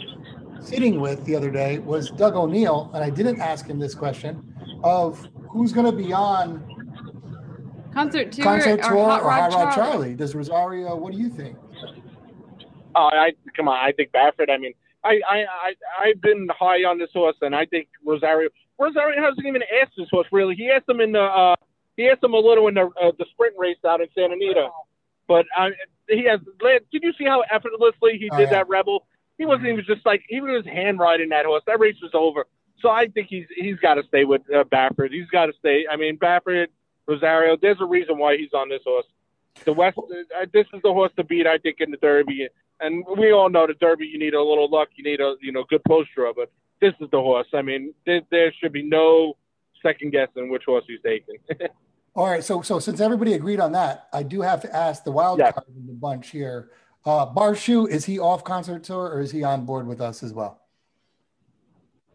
sitting 0.60 1.00
with 1.00 1.24
the 1.24 1.36
other 1.36 1.50
day, 1.50 1.78
was 1.78 2.10
Doug 2.10 2.34
O'Neill, 2.34 2.90
and 2.94 3.02
I 3.02 3.10
didn't 3.10 3.40
ask 3.40 3.66
him 3.66 3.78
this 3.78 3.94
question 3.94 4.42
of 4.82 5.26
who's 5.50 5.72
going 5.72 5.86
to 5.86 5.96
be 5.96 6.12
on 6.12 6.64
Concert 7.94 8.32
tour 8.32 8.44
concert 8.44 8.80
or 8.80 8.88
tour 8.90 9.04
Hot 9.04 9.22
or 9.22 9.28
Rod 9.28 9.52
Hot 9.52 9.64
Rod 9.64 9.74
Charlie? 9.74 9.90
Charlie. 9.92 10.14
Does 10.16 10.34
Rosario? 10.34 10.96
What 10.96 11.12
do 11.12 11.18
you 11.18 11.28
think? 11.28 11.56
Oh, 12.96 13.08
I 13.12 13.32
come 13.56 13.68
on. 13.68 13.76
I 13.76 13.92
think 13.92 14.10
Baffert. 14.10 14.50
I 14.50 14.58
mean, 14.58 14.72
I, 15.04 15.20
I, 15.28 15.38
I, 15.38 15.74
I've 16.02 16.20
been 16.20 16.48
high 16.50 16.82
on 16.84 16.98
this 16.98 17.10
horse, 17.12 17.37
and 17.40 17.54
I 17.54 17.66
think 17.66 17.88
Rosario. 18.04 18.50
Rosario 18.80 19.22
hasn't 19.22 19.46
even 19.46 19.62
asked 19.80 19.92
this 19.96 20.08
horse 20.10 20.26
really. 20.32 20.56
He 20.56 20.68
asked 20.70 20.88
him 20.88 21.00
in 21.00 21.12
the, 21.12 21.22
uh, 21.22 21.54
he 21.96 22.09
asked 22.09 22.22
him 22.22 22.35
a 22.35 22.38
little 22.38 22.68
in 22.68 22.74
the 22.74 22.83
uh, 23.00 23.12
the 23.18 23.26
sprint 23.33 23.54
race 23.59 23.76
out 23.87 24.00
in 24.00 24.09
Santa 24.14 24.35
Anita, 24.35 24.68
but 25.28 25.46
uh, 25.59 25.70
he 26.09 26.24
has. 26.24 26.40
Did 26.92 27.02
you 27.02 27.12
see 27.18 27.24
how 27.24 27.42
effortlessly 27.50 28.18
he 28.18 28.28
Oh, 28.33 28.37
did 28.37 28.44
yeah. 28.44 28.50
that 28.50 28.68
Rebel? 28.68 29.07
He 29.38 29.46
wasn't 29.46 29.66
even 29.68 29.85
just 29.87 30.04
like 30.07 30.22
he 30.28 30.40
was 30.40 30.64
hand 30.64 30.98
riding 30.98 31.30
that 31.30 31.44
horse. 31.44 31.62
That 31.66 31.80
race 31.80 31.96
was 32.02 32.12
over. 32.14 32.46
So 32.80 32.88
I 32.90 33.07
think 33.09 33.28
he's 33.28 33.46
he's 33.57 33.76
got 33.78 33.94
to 33.94 34.02
stay 34.09 34.24
with 34.24 34.42
uh, 34.54 34.64
Baffert. 34.64 35.11
He's 35.11 35.28
got 35.28 35.46
to 35.46 35.52
stay. 35.59 35.85
I 35.90 35.96
mean, 35.96 36.18
Baffert, 36.18 36.66
Rosario. 37.07 37.57
There's 37.61 37.80
a 37.80 37.87
reason 37.87 38.18
why 38.18 38.37
he's 38.37 38.52
on 38.54 38.68
this 38.68 38.83
horse. 38.85 39.07
The 39.64 39.72
West. 39.72 39.98
Uh, 39.98 40.46
this 40.52 40.66
is 40.74 40.83
the 40.83 40.92
horse 40.92 41.12
to 41.16 41.24
beat, 41.24 41.46
I 41.46 41.59
think, 41.59 41.76
in 41.80 41.90
the 41.90 41.96
Derby. 41.96 42.48
And 42.80 43.04
we 43.16 43.33
all 43.33 43.48
know 43.48 43.66
the 43.66 43.74
Derby. 43.74 44.07
You 44.07 44.18
need 44.18 44.35
a 44.35 44.42
little 44.42 44.68
luck. 44.70 44.88
You 44.96 45.04
need 45.04 45.20
a 45.20 45.35
you 45.40 45.52
know 45.52 45.64
good 45.68 45.83
post 45.85 46.11
draw. 46.14 46.33
But 46.35 46.50
this 46.80 46.92
is 47.00 47.09
the 47.11 47.20
horse. 47.20 47.46
I 47.54 47.62
mean, 47.62 47.94
there, 48.04 48.20
there 48.30 48.52
should 48.61 48.72
be 48.72 48.83
no 48.83 49.37
second 49.85 50.11
guessing 50.11 50.49
which 50.51 50.64
horse 50.66 50.85
he's 50.88 50.99
taking. 51.05 51.37
All 52.16 52.29
right, 52.29 52.42
so 52.42 52.62
so 52.62 52.79
since 52.79 53.01
everybody 53.01 53.35
agreed 53.35 53.61
on 53.61 53.73
that, 53.73 54.09
I 54.12 54.23
do 54.23 54.40
have 54.40 54.61
to 54.62 54.75
ask 54.75 55.05
the 55.05 55.12
wild 55.12 55.38
Yeah. 55.38 55.53
card 55.53 55.66
in 55.77 55.87
the 55.87 55.92
bunch 55.92 56.31
here. 56.31 56.70
Uh, 57.05 57.27
Barshu, 57.33 57.88
is 57.88 58.05
he 58.07 58.18
off 58.18 58.44
concert 58.44 58.83
tour 58.85 59.07
or 59.12 59.20
is 59.20 59.31
he 59.31 59.42
on 59.44 59.64
board 59.66 59.87
with 59.87 60.01
us 60.01 60.23
as 60.23 60.33
well? 60.33 60.61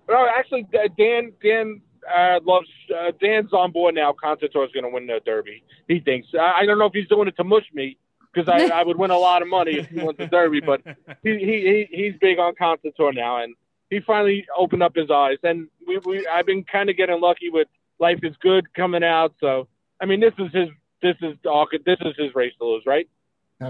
no, 0.09 0.27
actually, 0.35 0.65
Dan 0.97 1.31
Dan 1.43 1.81
uh, 2.11 2.39
loves 2.43 2.67
uh, 2.97 3.11
Dan's 3.21 3.53
on 3.53 3.71
board 3.71 3.93
now. 3.93 4.11
Concert 4.13 4.51
Tour 4.51 4.65
is 4.65 4.71
going 4.71 4.83
to 4.83 4.89
win 4.89 5.05
the 5.05 5.19
Derby. 5.25 5.63
He 5.87 5.99
thinks. 5.99 6.27
I, 6.33 6.61
I 6.61 6.65
don't 6.65 6.79
know 6.79 6.85
if 6.85 6.93
he's 6.93 7.07
doing 7.07 7.27
it 7.27 7.35
to 7.37 7.43
mush 7.43 7.65
me 7.73 7.97
because 8.33 8.49
I, 8.49 8.67
I 8.79 8.83
would 8.83 8.97
win 8.97 9.11
a 9.11 9.17
lot 9.17 9.41
of 9.43 9.47
money 9.47 9.77
if 9.77 9.87
he 9.89 9.99
won 9.99 10.15
the 10.17 10.25
Derby, 10.27 10.61
but 10.61 10.81
he, 11.23 11.37
he, 11.37 11.37
he 11.45 11.87
he's 11.91 12.13
big 12.19 12.39
on 12.39 12.55
concert 12.55 12.93
tour 12.97 13.13
now, 13.13 13.43
and 13.43 13.53
he 13.89 13.99
finally 14.05 14.45
opened 14.57 14.83
up 14.83 14.95
his 14.95 15.09
eyes. 15.11 15.37
And 15.43 15.67
we, 15.87 15.99
we 16.05 16.27
I've 16.27 16.45
been 16.45 16.63
kind 16.63 16.89
of 16.89 16.97
getting 16.97 17.19
lucky 17.19 17.49
with 17.49 17.67
Life 17.99 18.19
is 18.23 18.35
Good 18.41 18.73
coming 18.73 19.03
out. 19.03 19.33
So 19.39 19.67
I 20.01 20.05
mean, 20.05 20.19
this 20.19 20.33
is 20.37 20.51
his 20.53 20.69
this 21.01 21.15
is 21.21 21.37
this 21.85 21.97
is 22.01 22.15
his 22.17 22.35
race 22.35 22.53
to 22.59 22.65
lose, 22.65 22.83
right? 22.85 23.07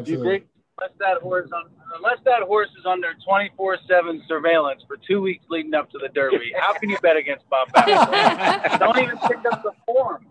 Do 0.04 0.12
you 0.12 0.20
agree? 0.20 0.44
unless 0.80 0.98
that 1.00 1.22
horse 1.22 1.50
on, 1.54 1.70
unless 1.98 2.20
that 2.26 2.44
horse 2.44 2.70
is 2.78 2.86
under 2.86 3.14
24/7 3.28 4.28
surveillance 4.28 4.84
for 4.88 4.98
two 4.98 5.22
weeks 5.22 5.46
leading 5.50 5.74
up 5.74 5.90
to 5.92 5.98
the 5.98 6.10
Derby. 6.10 6.54
How 6.58 6.74
can 6.74 6.90
you 6.90 6.98
bet 7.02 7.18
against 7.18 7.50
Bob 7.50 7.68
Baffert? 7.76 8.80
Don't 8.80 8.98
even 8.98 9.18
pick 9.18 9.40
up 9.52 9.64
the 9.64 9.72
form. 9.86 10.26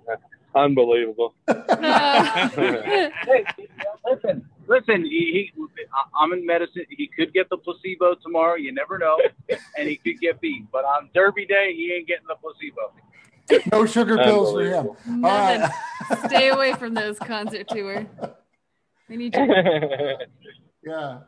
Unbelievable. 0.55 1.35
Hey, 3.29 3.45
listen, 4.07 4.49
listen. 4.69 5.05
He, 5.05 5.51
he, 5.57 5.65
I- 5.93 6.23
I'm 6.25 6.33
in 6.33 6.47
medicine. 6.47 6.85
He 6.91 7.09
could 7.09 7.33
get 7.33 7.49
the 7.51 7.57
placebo 7.57 8.15
tomorrow. 8.23 8.55
You 8.57 8.73
never 8.73 8.99
know, 8.99 9.19
and 9.77 9.89
he 9.89 9.97
could 9.97 10.21
get 10.21 10.41
beat. 10.41 10.65
But 10.71 10.85
on 10.85 11.11
Derby 11.15 11.47
day, 11.47 11.73
he 11.75 11.93
ain't 11.93 12.07
getting 12.07 12.27
the 12.29 12.37
placebo. 12.37 12.93
No 13.73 13.87
sugar 13.87 14.19
pills 14.19 14.53
for 14.53 14.63
him. 14.63 14.75
Unbelievable. 14.75 14.97
Nothing. 15.07 15.71
right. 16.11 16.19
Stay 16.27 16.49
away 16.49 16.75
from 16.75 16.95
those 16.95 17.19
concert 17.19 17.67
tour. 17.69 18.07
We 19.09 19.17
need 19.17 19.35
you. 19.35 19.47
yeah. 20.87 21.21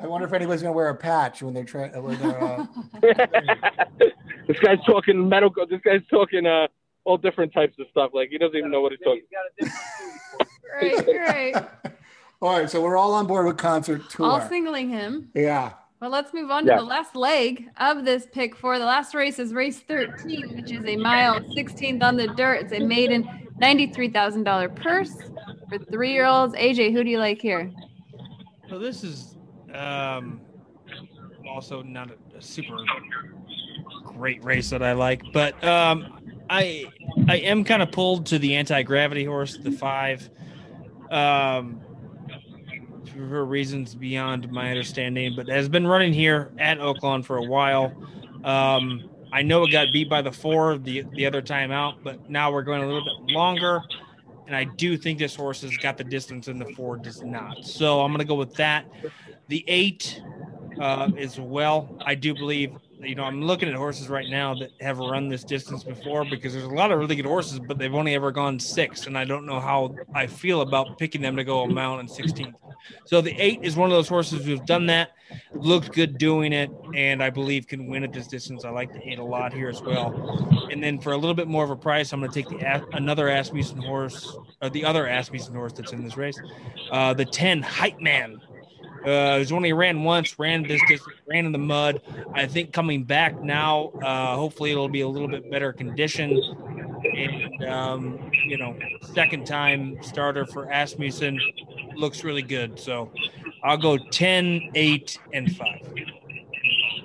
I 0.00 0.06
wonder 0.06 0.26
if 0.26 0.32
anybody's 0.32 0.62
going 0.62 0.72
to 0.72 0.76
wear 0.76 0.88
a 0.88 0.94
patch 0.94 1.42
when 1.42 1.54
they're 1.54 1.64
trying. 1.64 1.92
Uh, 1.94 2.66
this 4.46 4.58
guy's 4.60 4.78
talking 4.86 5.28
medical. 5.28 5.66
This 5.66 5.80
guy's 5.84 6.06
talking 6.10 6.46
uh 6.46 6.66
all 7.04 7.16
different 7.16 7.52
types 7.52 7.74
of 7.80 7.86
stuff. 7.90 8.10
Like 8.12 8.28
he 8.30 8.38
doesn't 8.38 8.56
even 8.56 8.70
know 8.70 8.80
what 8.80 8.92
he's 8.92 9.00
talking. 9.00 9.22
He's 9.22 9.30
got 9.30 9.46
a 9.46 9.64
different 9.64 11.06
food. 11.06 11.16
Right, 11.16 11.54
right. 11.54 11.94
All 12.40 12.58
right, 12.58 12.70
so 12.70 12.80
we're 12.80 12.96
all 12.96 13.14
on 13.14 13.26
board 13.26 13.46
with 13.46 13.56
concert 13.56 14.08
tour. 14.10 14.26
All 14.26 14.40
singling 14.48 14.88
him. 14.88 15.30
yeah. 15.34 15.72
Well, 16.00 16.10
let's 16.10 16.32
move 16.32 16.48
on 16.52 16.64
to 16.66 16.68
Yeah. 16.70 16.76
the 16.76 16.84
last 16.84 17.16
leg 17.16 17.70
of 17.78 18.04
this 18.04 18.24
pick 18.30 18.54
four. 18.54 18.78
The 18.78 18.84
last 18.84 19.14
race 19.16 19.40
is 19.40 19.52
race 19.52 19.80
13, 19.80 20.54
which 20.54 20.70
is 20.70 20.84
a 20.84 20.96
mile 20.96 21.40
16th 21.40 22.04
on 22.04 22.16
the 22.16 22.28
dirt. 22.28 22.62
It's 22.62 22.72
a 22.72 22.78
maiden 22.78 23.28
$93,000 23.60 24.68
purse 24.76 25.12
for 25.68 25.78
three 25.90 26.12
year 26.12 26.24
olds. 26.24 26.54
AJ, 26.54 26.92
who 26.92 27.02
do 27.02 27.10
you 27.10 27.18
like 27.18 27.40
here? 27.42 27.72
So 28.68 28.78
this 28.78 29.02
is 29.02 29.36
um, 29.74 30.40
also 31.50 31.82
not 31.82 32.12
a, 32.12 32.36
a 32.36 32.40
super 32.42 32.76
great 34.04 34.44
race 34.44 34.70
that 34.70 34.84
I 34.84 34.92
like, 34.92 35.22
but 35.32 35.62
um, 35.64 36.20
I 36.48 36.86
I 37.26 37.38
am 37.38 37.64
kind 37.64 37.82
of 37.82 37.90
pulled 37.90 38.26
to 38.26 38.38
the 38.38 38.54
anti 38.54 38.82
gravity 38.82 39.24
horse, 39.24 39.58
the 39.58 39.72
five, 39.72 40.30
um, 41.10 41.80
for 43.26 43.44
reasons 43.44 43.94
beyond 43.94 44.50
my 44.50 44.70
understanding, 44.70 45.34
but 45.36 45.48
has 45.48 45.68
been 45.68 45.86
running 45.86 46.12
here 46.12 46.52
at 46.58 46.78
Oaklawn 46.78 47.24
for 47.24 47.38
a 47.38 47.44
while. 47.44 47.92
Um, 48.44 49.10
I 49.32 49.42
know 49.42 49.64
it 49.64 49.72
got 49.72 49.92
beat 49.92 50.08
by 50.08 50.22
the 50.22 50.32
four 50.32 50.78
the 50.78 51.04
the 51.12 51.26
other 51.26 51.42
time 51.42 51.70
out, 51.70 52.02
but 52.02 52.30
now 52.30 52.52
we're 52.52 52.62
going 52.62 52.82
a 52.82 52.86
little 52.86 53.04
bit 53.04 53.34
longer. 53.34 53.82
And 54.46 54.56
I 54.56 54.64
do 54.64 54.96
think 54.96 55.18
this 55.18 55.34
horse 55.34 55.60
has 55.60 55.76
got 55.76 55.98
the 55.98 56.04
distance 56.04 56.48
and 56.48 56.58
the 56.58 56.72
four 56.74 56.96
does 56.96 57.22
not. 57.22 57.64
So 57.64 58.00
I'm 58.00 58.10
going 58.10 58.20
to 58.20 58.24
go 58.24 58.34
with 58.34 58.54
that. 58.54 58.86
The 59.48 59.62
eight 59.68 60.22
uh, 60.80 61.10
as 61.18 61.38
well. 61.38 61.94
I 62.06 62.14
do 62.14 62.32
believe 62.32 62.72
You 63.00 63.14
know, 63.14 63.22
I'm 63.22 63.42
looking 63.42 63.68
at 63.68 63.74
horses 63.74 64.08
right 64.08 64.28
now 64.28 64.54
that 64.54 64.70
have 64.80 64.98
run 64.98 65.28
this 65.28 65.44
distance 65.44 65.84
before 65.84 66.24
because 66.24 66.52
there's 66.52 66.64
a 66.64 66.68
lot 66.68 66.90
of 66.90 66.98
really 66.98 67.14
good 67.14 67.26
horses, 67.26 67.60
but 67.60 67.78
they've 67.78 67.94
only 67.94 68.14
ever 68.14 68.32
gone 68.32 68.58
six, 68.58 69.06
and 69.06 69.16
I 69.16 69.24
don't 69.24 69.46
know 69.46 69.60
how 69.60 69.94
I 70.14 70.26
feel 70.26 70.62
about 70.62 70.98
picking 70.98 71.22
them 71.22 71.36
to 71.36 71.44
go 71.44 71.62
a 71.62 71.68
mile 71.68 72.00
and 72.00 72.08
16th. 72.08 72.54
So 73.04 73.20
the 73.20 73.34
eight 73.40 73.60
is 73.62 73.76
one 73.76 73.90
of 73.90 73.96
those 73.96 74.08
horses 74.08 74.44
who've 74.44 74.64
done 74.66 74.86
that, 74.86 75.12
looked 75.54 75.92
good 75.92 76.18
doing 76.18 76.52
it, 76.52 76.70
and 76.94 77.22
I 77.22 77.30
believe 77.30 77.66
can 77.66 77.86
win 77.86 78.02
at 78.02 78.12
this 78.12 78.26
distance. 78.26 78.64
I 78.64 78.70
like 78.70 78.92
the 78.92 79.08
eight 79.08 79.18
a 79.18 79.24
lot 79.24 79.52
here 79.52 79.68
as 79.68 79.80
well. 79.80 80.68
And 80.70 80.82
then 80.82 80.98
for 80.98 81.12
a 81.12 81.16
little 81.16 81.34
bit 81.34 81.48
more 81.48 81.64
of 81.64 81.70
a 81.70 81.76
price, 81.76 82.12
I'm 82.12 82.20
going 82.20 82.32
to 82.32 82.42
take 82.42 82.48
the 82.48 82.96
another 82.96 83.28
Asmussen 83.28 83.82
horse, 83.82 84.36
or 84.60 84.70
the 84.70 84.84
other 84.84 85.06
Asmussen 85.06 85.54
horse 85.54 85.72
that's 85.72 85.92
in 85.92 86.02
this 86.02 86.16
race, 86.16 86.38
uh, 86.90 87.14
the 87.14 87.24
10 87.24 87.62
Hype 87.62 88.00
Man. 88.00 88.40
Uh, 89.04 89.38
he's 89.38 89.52
only 89.52 89.72
ran 89.72 90.02
once, 90.02 90.38
ran 90.38 90.62
this 90.62 90.80
distance, 90.88 91.16
ran 91.28 91.46
in 91.46 91.52
the 91.52 91.58
mud. 91.58 92.00
I 92.34 92.46
think 92.46 92.72
coming 92.72 93.04
back 93.04 93.40
now, 93.40 93.92
uh, 94.02 94.36
hopefully 94.36 94.70
it'll 94.70 94.88
be 94.88 95.02
a 95.02 95.08
little 95.08 95.28
bit 95.28 95.50
better 95.50 95.72
conditions. 95.72 96.50
And, 97.16 97.64
um, 97.64 98.30
you 98.46 98.58
know, 98.58 98.76
second 99.14 99.46
time 99.46 100.02
starter 100.02 100.46
for 100.46 100.70
Asmussen 100.70 101.40
looks 101.96 102.24
really 102.24 102.42
good. 102.42 102.78
So 102.78 103.10
I'll 103.62 103.76
go 103.76 103.96
10, 103.96 104.70
8, 104.74 105.18
and 105.32 105.56
5. 105.56 105.66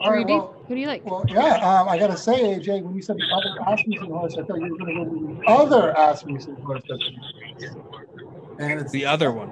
All 0.02 0.12
right, 0.12 0.28
well, 0.28 0.54
Who 0.68 0.76
do 0.76 0.82
you 0.82 0.88
like? 0.88 1.06
well, 1.06 1.24
yeah. 1.30 1.56
Um, 1.56 1.88
I 1.88 1.98
gotta 1.98 2.18
say, 2.18 2.60
AJ, 2.60 2.84
when 2.84 2.94
you 2.94 3.02
said 3.02 3.16
the 3.16 3.24
other 3.34 3.72
Asmussen 3.72 4.08
horse, 4.08 4.34
I 4.38 4.44
thought 4.44 4.60
you 4.60 4.72
were 4.74 4.78
gonna 4.78 4.94
go 4.96 5.04
with 5.04 5.40
the 5.40 5.48
other 5.48 5.98
Asmussen 5.98 6.56
horse. 6.58 6.82
And 8.60 8.82
it's 8.82 8.92
The 8.92 9.06
other 9.06 9.32
one. 9.32 9.52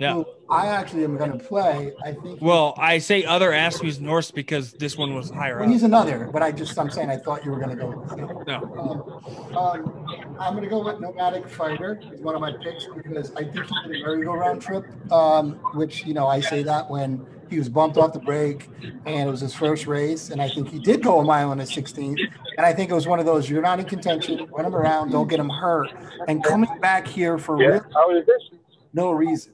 Yeah. 0.00 0.14
who 0.14 0.26
I 0.48 0.66
actually 0.68 1.04
am 1.04 1.16
going 1.16 1.30
to 1.30 1.38
play. 1.38 1.92
I 2.02 2.12
think. 2.12 2.40
Well, 2.40 2.74
I 2.78 2.98
say 2.98 3.24
other 3.24 3.52
Asmussen 3.52 4.04
Norse 4.04 4.30
because 4.30 4.72
this 4.72 4.96
one 4.96 5.14
was 5.14 5.30
higher 5.30 5.56
well, 5.56 5.66
up. 5.66 5.70
he's 5.70 5.82
another, 5.82 6.28
but 6.32 6.42
I 6.42 6.50
just 6.50 6.76
I'm 6.78 6.90
saying 6.90 7.10
I 7.10 7.16
thought 7.18 7.44
you 7.44 7.50
were 7.50 7.58
going 7.58 7.70
to 7.70 7.76
go. 7.76 7.88
With 7.90 8.18
him. 8.18 8.44
No. 8.46 9.54
Um, 9.54 9.56
um, 9.56 10.36
I'm 10.40 10.54
going 10.54 10.64
to 10.64 10.70
go 10.70 10.82
with 10.84 11.00
Nomadic 11.00 11.46
Fighter. 11.48 12.00
He's 12.10 12.20
one 12.20 12.34
of 12.34 12.40
my 12.40 12.52
picks 12.52 12.86
because 12.96 13.30
I 13.36 13.44
think 13.44 13.66
he 13.66 13.88
did 13.92 14.00
a 14.00 14.04
merry-go-round 14.04 14.62
trip, 14.62 14.84
um, 15.12 15.52
which, 15.74 16.04
you 16.06 16.14
know, 16.14 16.26
I 16.26 16.40
say 16.40 16.62
that 16.62 16.90
when 16.90 17.24
he 17.50 17.58
was 17.58 17.68
bumped 17.68 17.98
off 17.98 18.12
the 18.12 18.20
break 18.20 18.68
and 19.06 19.28
it 19.28 19.30
was 19.30 19.40
his 19.40 19.54
first 19.54 19.86
race. 19.86 20.30
And 20.30 20.40
I 20.40 20.48
think 20.48 20.68
he 20.68 20.78
did 20.78 21.02
go 21.02 21.20
a 21.20 21.24
mile 21.24 21.52
in 21.52 21.58
his 21.58 21.70
16th. 21.70 22.18
And 22.56 22.64
I 22.66 22.72
think 22.72 22.90
it 22.90 22.94
was 22.94 23.06
one 23.06 23.18
of 23.20 23.26
those, 23.26 23.50
you're 23.50 23.60
not 23.62 23.78
in 23.80 23.86
contention, 23.86 24.48
run 24.50 24.64
him 24.64 24.74
around, 24.74 25.10
don't 25.10 25.28
get 25.28 25.38
him 25.40 25.48
hurt. 25.50 25.90
And 26.26 26.42
coming 26.42 26.70
back 26.80 27.06
here 27.06 27.38
for 27.38 27.60
Yeah. 27.60 27.68
real, 27.68 27.86
How 27.92 28.10
is 28.16 28.24
this? 28.26 28.50
no 28.94 29.12
reason. 29.12 29.52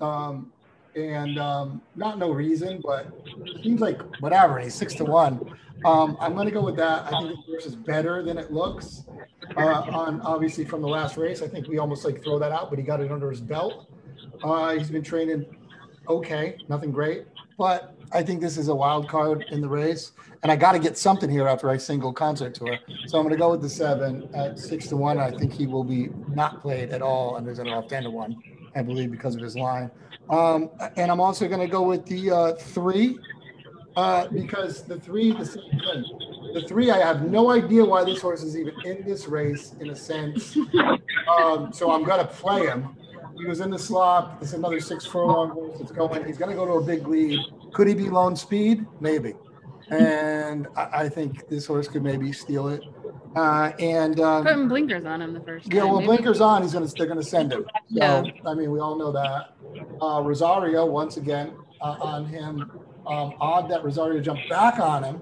Um, 0.00 0.52
and 0.94 1.38
um, 1.38 1.82
not 1.94 2.18
no 2.18 2.30
reason, 2.30 2.80
but 2.82 3.06
seems 3.62 3.80
like 3.80 4.00
whatever. 4.20 4.58
He's 4.58 4.74
six 4.74 4.94
to 4.94 5.04
one. 5.04 5.58
Um, 5.84 6.16
I'm 6.20 6.34
going 6.34 6.46
to 6.46 6.52
go 6.52 6.62
with 6.62 6.76
that. 6.76 7.04
I 7.06 7.10
think 7.10 7.30
the 7.30 7.52
horse 7.52 7.66
is 7.66 7.76
better 7.76 8.22
than 8.22 8.38
it 8.38 8.50
looks. 8.50 9.04
Uh, 9.56 9.60
on 9.60 10.20
obviously 10.22 10.64
from 10.64 10.80
the 10.80 10.88
last 10.88 11.16
race, 11.16 11.42
I 11.42 11.48
think 11.48 11.68
we 11.68 11.78
almost 11.78 12.04
like 12.04 12.24
throw 12.24 12.38
that 12.38 12.50
out, 12.50 12.70
but 12.70 12.78
he 12.78 12.84
got 12.84 13.00
it 13.00 13.12
under 13.12 13.30
his 13.30 13.40
belt. 13.40 13.86
Uh, 14.42 14.70
he's 14.70 14.90
been 14.90 15.02
training 15.02 15.44
okay, 16.08 16.56
nothing 16.68 16.92
great, 16.92 17.26
but 17.58 17.94
I 18.12 18.22
think 18.22 18.40
this 18.40 18.56
is 18.56 18.68
a 18.68 18.74
wild 18.74 19.08
card 19.08 19.44
in 19.50 19.60
the 19.60 19.68
race, 19.68 20.12
and 20.42 20.52
I 20.52 20.56
got 20.56 20.72
to 20.72 20.78
get 20.78 20.96
something 20.96 21.28
here 21.28 21.48
after 21.48 21.68
I 21.68 21.76
single 21.76 22.12
concert 22.12 22.54
tour. 22.54 22.78
So 23.06 23.18
I'm 23.18 23.24
going 23.24 23.34
to 23.34 23.38
go 23.38 23.50
with 23.50 23.62
the 23.62 23.68
seven 23.68 24.28
at 24.34 24.58
six 24.58 24.86
to 24.88 24.96
one. 24.96 25.18
I 25.18 25.30
think 25.30 25.52
he 25.52 25.66
will 25.66 25.84
be 25.84 26.08
not 26.28 26.62
played 26.62 26.90
at 26.90 27.02
all, 27.02 27.36
and 27.36 27.46
there's 27.46 27.58
an 27.58 27.68
off 27.68 27.88
ten 27.88 28.04
to 28.04 28.10
one, 28.10 28.36
I 28.76 28.82
believe, 28.82 29.10
because 29.10 29.34
of 29.34 29.42
his 29.42 29.56
line. 29.56 29.90
Um, 30.28 30.70
and 30.96 31.10
I'm 31.10 31.20
also 31.20 31.48
going 31.48 31.60
to 31.60 31.66
go 31.66 31.82
with 31.82 32.04
the 32.06 32.30
uh, 32.30 32.52
three 32.54 33.18
uh, 33.96 34.28
because 34.28 34.82
the 34.82 35.00
three, 35.00 35.32
the 35.32 35.46
same. 35.46 35.62
The 36.52 36.64
three, 36.68 36.90
I 36.90 36.98
have 36.98 37.28
no 37.28 37.50
idea 37.50 37.84
why 37.84 38.04
this 38.04 38.20
horse 38.20 38.42
is 38.42 38.56
even 38.56 38.74
in 38.84 39.04
this 39.04 39.26
race, 39.26 39.74
in 39.80 39.90
a 39.90 39.96
sense. 39.96 40.56
Um, 41.28 41.72
so 41.72 41.90
I'm 41.90 42.04
going 42.04 42.20
to 42.20 42.26
play 42.26 42.66
him. 42.66 42.96
He 43.36 43.46
was 43.46 43.60
in 43.60 43.70
the 43.70 43.78
slot. 43.78 44.40
This 44.40 44.50
is 44.50 44.54
another 44.54 44.80
six 44.80 45.04
furlong 45.04 45.50
horse 45.50 45.78
that's 45.78 45.92
going. 45.92 46.24
He's 46.24 46.38
going 46.38 46.50
to 46.50 46.56
go 46.56 46.64
to 46.66 46.72
a 46.74 46.82
big 46.82 47.06
lead. 47.06 47.40
Could 47.72 47.88
he 47.88 47.94
be 47.94 48.08
lone 48.08 48.36
speed? 48.36 48.86
Maybe. 49.00 49.34
And 49.90 50.66
I, 50.76 50.88
I 50.92 51.08
think 51.08 51.48
this 51.48 51.66
horse 51.66 51.88
could 51.88 52.02
maybe 52.02 52.32
steal 52.32 52.68
it. 52.68 52.82
Uh, 53.36 53.70
and 53.78 54.18
um, 54.20 54.44
Putting 54.44 54.66
blinkers 54.68 55.04
on 55.04 55.20
him 55.20 55.34
the 55.34 55.40
first 55.40 55.66
yeah, 55.72 55.80
time. 55.80 55.90
well, 55.90 56.00
maybe. 56.00 56.06
blinkers 56.06 56.40
on. 56.40 56.62
He's 56.62 56.72
gonna. 56.72 56.86
They're 56.86 57.06
gonna 57.06 57.22
send 57.22 57.52
him. 57.52 57.64
So 57.64 57.70
Yeah. 57.90 58.22
I 58.46 58.54
mean, 58.54 58.70
we 58.72 58.80
all 58.80 58.96
know 58.96 59.12
that. 59.12 59.52
Uh, 60.00 60.22
Rosario 60.24 60.86
once 60.86 61.18
again 61.18 61.52
uh, 61.82 61.96
on 62.00 62.24
him. 62.24 62.70
Um, 63.06 63.34
odd 63.38 63.68
that 63.70 63.84
Rosario 63.84 64.20
jumped 64.20 64.48
back 64.48 64.78
on 64.80 65.04
him. 65.04 65.20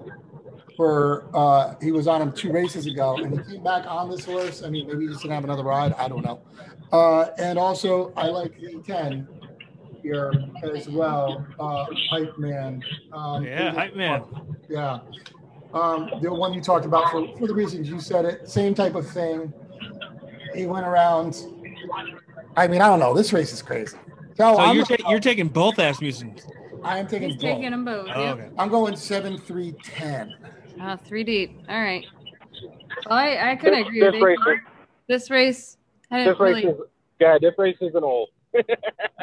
For 0.77 1.25
uh, 1.33 1.75
he 1.81 1.91
was 1.91 2.07
on 2.07 2.21
him 2.21 2.31
two 2.31 2.51
races 2.51 2.85
ago, 2.87 3.15
and 3.17 3.39
he 3.39 3.53
came 3.53 3.63
back 3.63 3.85
on 3.87 4.09
this 4.09 4.25
horse. 4.25 4.63
I 4.63 4.69
mean, 4.69 4.87
maybe 4.87 5.01
he 5.03 5.07
just 5.07 5.21
didn't 5.21 5.33
have 5.35 5.43
another 5.45 5.63
ride. 5.63 5.93
I 5.93 6.07
don't 6.07 6.23
know. 6.23 6.41
Uh, 6.91 7.27
and 7.37 7.57
also, 7.59 8.11
I 8.17 8.27
like 8.27 8.59
the 8.59 8.81
ten 8.85 9.27
here 10.03 10.31
as 10.63 10.87
well. 10.89 11.45
Uh, 11.59 11.85
hype 12.09 12.37
man. 12.37 12.81
Um, 13.13 13.43
Yeah, 13.45 13.71
hype 13.73 13.95
man. 13.95 14.23
yeah. 14.69 14.99
Um, 15.75 16.09
the 16.21 16.33
one 16.33 16.53
you 16.53 16.61
talked 16.61 16.85
about 16.85 17.11
for, 17.11 17.27
for 17.37 17.47
the 17.47 17.53
reasons 17.53 17.89
you 17.89 17.99
said 17.99 18.23
it, 18.23 18.49
same 18.49 18.73
type 18.73 18.95
of 18.95 19.07
thing. 19.09 19.53
He 20.55 20.65
went 20.67 20.87
around. 20.87 21.37
I 22.55 22.65
mean, 22.67 22.81
I 22.81 22.87
don't 22.87 22.99
know. 23.01 23.13
This 23.13 23.33
race 23.33 23.51
is 23.51 23.61
crazy. 23.61 23.97
So, 24.37 24.55
So 24.55 24.71
you're, 24.71 24.85
ta- 24.85 25.09
you're 25.09 25.19
taking 25.19 25.49
both 25.49 25.77
Asmussen. 25.77 26.35
I 26.81 26.97
am 26.99 27.07
taking 27.07 27.29
He's 27.31 27.41
both. 27.41 27.51
taking 27.55 27.71
them 27.71 27.83
both. 27.83 28.07
Oh, 28.13 28.21
yep. 28.23 28.37
okay. 28.37 28.49
I'm 28.57 28.69
going 28.69 28.95
seven, 28.95 29.37
three, 29.37 29.73
ten. 29.83 30.33
Uh, 30.79 30.95
three 30.95 31.25
deep. 31.25 31.59
All 31.67 31.81
right. 31.81 32.05
Well, 33.09 33.17
I, 33.17 33.51
I 33.51 33.55
could 33.57 33.73
This, 33.73 33.85
agree 33.87 33.99
this 33.99 34.13
with 34.13 34.21
race, 34.21 34.37
you. 34.45 34.53
is, 34.53 34.59
This 35.07 35.29
race, 35.29 35.77
I 36.09 36.19
this 36.23 36.27
didn't 36.37 36.39
race 36.41 36.63
really. 36.63 36.77
is, 36.77 36.81
yeah, 37.19 37.37
this 37.41 37.53
race 37.57 37.77
isn't 37.81 38.03
old. 38.03 38.29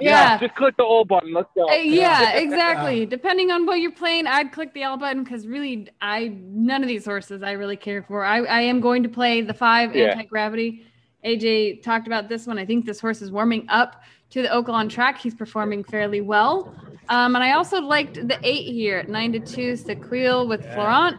Yeah. 0.00 0.38
Just 0.38 0.54
click 0.56 0.76
the 0.76 0.82
all 0.82 1.04
button. 1.04 1.32
Let's 1.32 1.48
go. 1.54 1.68
Uh, 1.68 1.74
yeah, 1.74 2.32
exactly. 2.32 3.06
Depending 3.06 3.50
on 3.50 3.66
what 3.66 3.78
you're 3.80 3.92
playing, 3.92 4.26
I'd 4.26 4.50
click 4.52 4.74
the 4.74 4.84
all 4.84 4.96
button 4.96 5.22
because 5.22 5.46
really, 5.46 5.88
I 6.00 6.32
none 6.40 6.82
of 6.82 6.88
these 6.88 7.04
horses 7.04 7.42
I 7.42 7.52
really 7.52 7.76
care 7.76 8.02
for. 8.02 8.24
I, 8.24 8.38
I 8.44 8.60
am 8.62 8.80
going 8.80 9.02
to 9.04 9.08
play 9.08 9.42
the 9.42 9.54
five 9.54 9.94
Yeah. 9.94 10.06
anti 10.06 10.24
gravity. 10.24 10.86
AJ 11.24 11.82
talked 11.82 12.06
about 12.08 12.28
this 12.28 12.46
one. 12.46 12.58
I 12.58 12.66
think 12.66 12.84
this 12.84 12.98
horse 13.00 13.22
is 13.22 13.30
warming 13.30 13.66
up 13.68 14.02
to 14.30 14.42
the 14.42 14.48
Oaklawn 14.48 14.90
track. 14.90 15.18
He's 15.18 15.34
performing 15.34 15.84
fairly 15.84 16.20
well. 16.20 16.74
Um, 17.08 17.36
and 17.36 17.44
I 17.44 17.52
also 17.52 17.80
liked 17.80 18.14
the 18.26 18.38
eight 18.42 18.72
here 18.72 18.98
at 18.98 19.08
nine 19.08 19.32
to 19.32 19.38
two, 19.40 19.74
Sequil 19.74 20.48
with 20.48 20.62
Yeah. 20.64 20.74
Florent. 20.74 21.18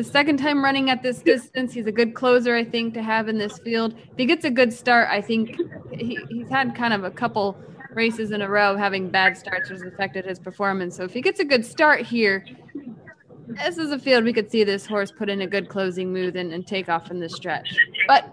It's 0.00 0.08
the 0.08 0.12
second 0.12 0.38
time 0.38 0.64
running 0.64 0.88
at 0.88 1.02
this 1.02 1.20
distance. 1.20 1.74
He's 1.74 1.86
a 1.86 1.92
good 1.92 2.14
closer, 2.14 2.56
I 2.56 2.64
think, 2.64 2.94
to 2.94 3.02
have 3.02 3.28
in 3.28 3.36
this 3.36 3.58
field. 3.58 3.92
If 4.12 4.16
he 4.16 4.24
gets 4.24 4.46
a 4.46 4.50
good 4.50 4.72
start, 4.72 5.10
I 5.10 5.20
think 5.20 5.60
he, 5.92 6.18
he's 6.30 6.48
had 6.48 6.74
kind 6.74 6.94
of 6.94 7.04
a 7.04 7.10
couple 7.10 7.54
races 7.92 8.30
in 8.30 8.40
a 8.40 8.48
row 8.48 8.78
having 8.78 9.10
bad 9.10 9.36
starts, 9.36 9.68
which 9.68 9.80
has 9.80 9.92
affected 9.92 10.24
his 10.24 10.38
performance. 10.38 10.96
So 10.96 11.04
if 11.04 11.12
he 11.12 11.20
gets 11.20 11.38
a 11.38 11.44
good 11.44 11.66
start 11.66 12.00
here, 12.00 12.46
this 13.46 13.76
is 13.76 13.92
a 13.92 13.98
field 13.98 14.24
we 14.24 14.32
could 14.32 14.50
see 14.50 14.64
this 14.64 14.86
horse 14.86 15.12
put 15.12 15.28
in 15.28 15.42
a 15.42 15.46
good 15.46 15.68
closing 15.68 16.10
move 16.10 16.34
and, 16.34 16.50
and 16.50 16.66
take 16.66 16.88
off 16.88 17.06
from 17.06 17.20
this 17.20 17.34
stretch. 17.34 17.76
But 18.08 18.32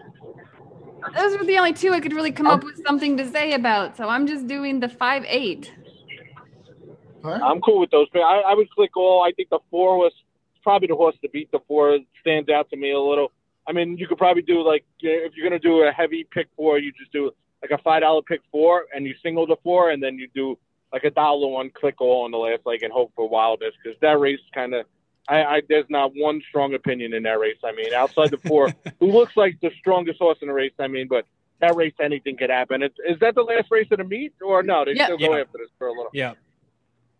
those 1.17 1.33
are 1.33 1.43
the 1.43 1.57
only 1.57 1.73
two 1.73 1.91
I 1.91 1.99
could 1.99 2.13
really 2.13 2.31
come 2.31 2.47
up 2.47 2.63
with 2.63 2.81
something 2.85 3.17
to 3.17 3.29
say 3.29 3.51
about. 3.51 3.97
So 3.97 4.07
I'm 4.07 4.25
just 4.25 4.47
doing 4.47 4.79
the 4.79 4.87
five 4.87 5.25
eight. 5.27 5.73
All 7.25 7.31
right. 7.31 7.41
I'm 7.41 7.59
cool 7.59 7.81
with 7.81 7.91
those. 7.91 8.07
I, 8.15 8.43
I 8.47 8.53
would 8.53 8.69
click 8.69 8.95
all. 8.95 9.21
I 9.21 9.33
think 9.33 9.49
the 9.49 9.59
four 9.69 9.97
was 9.97 10.13
probably 10.67 10.89
the 10.89 10.95
horse 10.95 11.15
to 11.21 11.29
beat. 11.29 11.49
The 11.53 11.59
four 11.65 11.97
stands 12.19 12.49
out 12.49 12.69
to 12.71 12.75
me 12.75 12.91
a 12.91 12.99
little. 12.99 13.31
I 13.69 13.71
mean, 13.71 13.97
you 13.97 14.05
could 14.05 14.17
probably 14.17 14.41
do 14.41 14.61
like 14.67 14.83
if 14.99 15.31
you're 15.35 15.47
gonna 15.47 15.59
do 15.59 15.83
a 15.83 15.91
heavy 15.93 16.25
pick 16.29 16.47
four, 16.57 16.77
you 16.77 16.91
just 16.99 17.13
do 17.13 17.31
like 17.61 17.71
a 17.71 17.77
five 17.81 18.01
dollar 18.01 18.21
pick 18.21 18.41
four, 18.51 18.85
and 18.93 19.05
you 19.05 19.15
single 19.23 19.47
the 19.47 19.55
four, 19.63 19.91
and 19.91 20.03
then 20.03 20.17
you 20.17 20.27
do 20.35 20.57
like 20.91 21.05
a 21.05 21.09
dollar 21.09 21.47
one 21.47 21.69
click 21.69 22.01
all 22.01 22.25
on 22.25 22.31
the 22.31 22.37
last 22.37 22.65
leg 22.65 22.83
and 22.83 22.91
hope 22.91 23.13
for 23.15 23.29
wildness 23.29 23.73
because 23.81 23.97
that 24.01 24.19
race 24.19 24.39
kind 24.53 24.73
of. 24.73 24.85
I, 25.29 25.43
I 25.43 25.61
there's 25.69 25.85
not 25.89 26.11
one 26.15 26.41
strong 26.49 26.73
opinion 26.73 27.13
in 27.13 27.23
that 27.23 27.39
race. 27.39 27.57
I 27.63 27.71
mean, 27.73 27.93
outside 27.93 28.31
the 28.31 28.37
four, 28.39 28.73
who 28.99 29.07
looks 29.11 29.37
like 29.37 29.57
the 29.61 29.71
strongest 29.79 30.19
horse 30.19 30.37
in 30.41 30.49
the 30.49 30.53
race. 30.53 30.73
I 30.79 30.87
mean, 30.87 31.07
but 31.09 31.25
that 31.59 31.75
race 31.75 31.93
anything 32.01 32.35
could 32.37 32.49
happen. 32.49 32.83
It's, 32.83 32.95
is 33.07 33.19
that 33.19 33.35
the 33.35 33.41
last 33.41 33.67
race 33.71 33.87
of 33.91 33.97
the 33.99 34.03
meet 34.05 34.33
or 34.41 34.63
no? 34.63 34.83
They 34.85 34.93
Yeah. 34.95 35.05
still 35.05 35.17
go 35.17 35.33
Yeah. 35.35 35.41
after 35.43 35.57
this 35.59 35.69
for 35.77 35.87
a 35.87 35.91
little. 35.91 36.11
Yeah. 36.13 36.33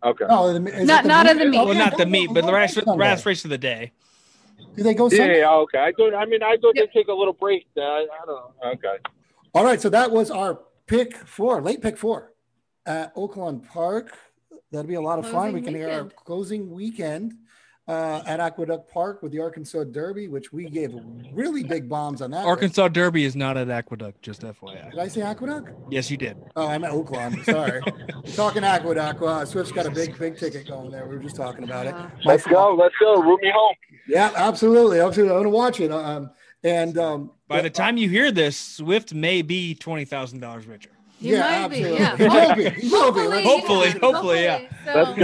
Okay. 0.04 0.24
No, 0.28 0.56
Not- 0.58 1.04
not 1.06 1.26
meet? 1.26 1.32
of 1.32 1.38
the 1.38 1.44
meat. 1.46 1.64
Well, 1.64 1.74
not 1.74 1.96
the 1.96 2.04
go- 2.04 2.10
meet, 2.10 2.28
but 2.28 2.42
the 2.44 2.52
go 2.52 2.52
last, 2.52 2.74
Sunday. 3.24 3.30
race 3.30 3.44
of 3.44 3.50
the 3.50 3.58
day. 3.58 3.92
Do 4.76 4.82
they 4.84 4.94
go 4.94 5.08
Yeah, 5.10 5.18
Sunday? 5.18 5.38
yeah, 5.40 5.50
okay. 5.52 5.78
I 5.78 5.92
thought. 5.92 6.14
I 6.14 6.24
mean, 6.24 6.42
I 6.42 6.56
thought 6.56 6.72
Yeah. 6.76 6.82
they'd 6.82 6.92
take 6.92 7.08
a 7.08 7.12
little 7.12 7.32
break. 7.32 7.66
Uh, 7.76 7.80
I, 7.80 7.84
I 8.02 8.26
don't 8.26 8.28
know. 8.28 8.52
Okay. 8.72 8.96
All 9.54 9.64
right, 9.64 9.80
so 9.80 9.88
that 9.88 10.10
was 10.10 10.30
our 10.30 10.60
pick 10.86 11.16
four, 11.16 11.60
late 11.60 11.82
pick 11.82 11.96
four 11.96 12.32
at 12.86 13.14
Oaklawn 13.16 13.66
Park. 13.68 14.16
That'll 14.70 14.86
be 14.86 14.94
a 14.94 15.00
lot 15.00 15.18
of 15.18 15.26
fun. 15.28 15.52
We 15.52 15.60
Closing 15.60 15.64
can 15.64 15.74
hear 15.74 15.90
our 15.90 16.04
closing 16.04 16.70
weekend. 16.70 17.34
Uh, 17.88 18.22
at 18.26 18.38
Aqueduct 18.38 18.92
Park 18.92 19.22
with 19.22 19.32
the 19.32 19.40
Arkansas 19.40 19.84
Derby, 19.84 20.28
which 20.28 20.52
we 20.52 20.68
gave 20.68 20.92
really 21.32 21.64
big 21.64 21.88
bombs 21.88 22.20
on 22.20 22.30
that. 22.32 22.40
race. 22.40 22.46
Arkansas 22.46 22.88
Derby 22.88 23.24
is 23.24 23.34
not 23.34 23.56
at 23.56 23.70
Aqueduct, 23.70 24.20
just 24.20 24.42
FYI. 24.42 24.90
Did 24.90 25.00
I 25.00 25.08
say 25.08 25.22
Aqueduct? 25.22 25.70
Yes, 25.90 26.10
you 26.10 26.18
did. 26.18 26.36
Oh, 26.54 26.66
I'm 26.68 26.84
at 26.84 26.90
Oaklawn. 26.92 27.42
Sorry. 27.46 27.80
talking 28.36 28.62
Aqueduct. 28.62 29.20
Well, 29.22 29.46
Swift's 29.46 29.72
got 29.72 29.86
a 29.86 29.90
big, 29.90 30.18
big 30.18 30.36
ticket 30.36 30.68
going 30.68 30.90
there. 30.90 31.06
We 31.06 31.16
were 31.16 31.22
just 31.22 31.36
talking 31.36 31.64
about 31.64 31.86
it. 31.86 31.94
Uh, 31.94 32.08
My 32.24 32.32
Let's 32.32 32.46
go. 32.46 32.74
Let's 32.74 32.94
go. 33.00 33.22
Root 33.22 33.40
me 33.40 33.50
home. 33.54 33.74
Yeah, 34.06 34.32
absolutely. 34.36 35.00
Absolutely. 35.00 35.34
I'm 35.34 35.42
going 35.42 35.52
to 35.52 35.56
watch 35.56 35.80
it. 35.80 35.90
Um, 35.90 36.30
and 36.62 36.98
um, 36.98 37.30
By 37.46 37.62
the 37.62 37.70
time 37.70 37.96
you 37.96 38.10
hear 38.10 38.30
this, 38.30 38.58
Swift 38.58 39.14
may 39.14 39.40
be 39.40 39.74
twenty 39.74 40.04
thousand 40.04 40.40
dollars 40.40 40.66
richer. 40.66 40.90
You 41.20 41.34
yeah, 41.34 41.62
might 41.62 41.68
be, 41.68 41.84
absolutely. 41.84 41.98
yeah. 41.98 42.16
He 42.16 42.28
will 42.28 42.54
be. 42.54 42.80
He 42.80 42.88
will 42.88 43.12
be. 43.12 43.42
Hopefully, 43.42 43.78
Let's- 43.88 43.98
Hopefully, 44.00 44.42
yeah, 44.44 44.58
hopefully, 44.58 44.68
yeah. 44.68 44.68
So, 44.84 45.02
Let's 45.02 45.18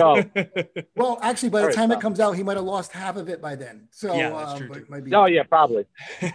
go. 0.75 0.83
Well, 0.97 1.19
actually, 1.23 1.51
by 1.51 1.63
the 1.63 1.73
time 1.73 1.91
it 1.93 2.01
comes 2.01 2.19
out, 2.21 2.33
he 2.33 2.43
might 2.43 2.57
have 2.57 2.65
lost 2.65 2.93
half 2.93 3.17
of 3.17 3.29
it 3.29 3.41
by 3.41 3.55
then. 3.55 3.89
So, 3.91 4.15
Yeah, 4.15 4.31
that's 4.31 4.53
um, 4.53 4.59
true, 4.59 4.69
but 4.69 4.79
too. 4.79 4.87
might 4.89 5.05
be. 5.05 5.15
Oh 5.15 5.27
yeah, 5.27 5.43
probably. 5.45 5.87
I'll 6.23 6.31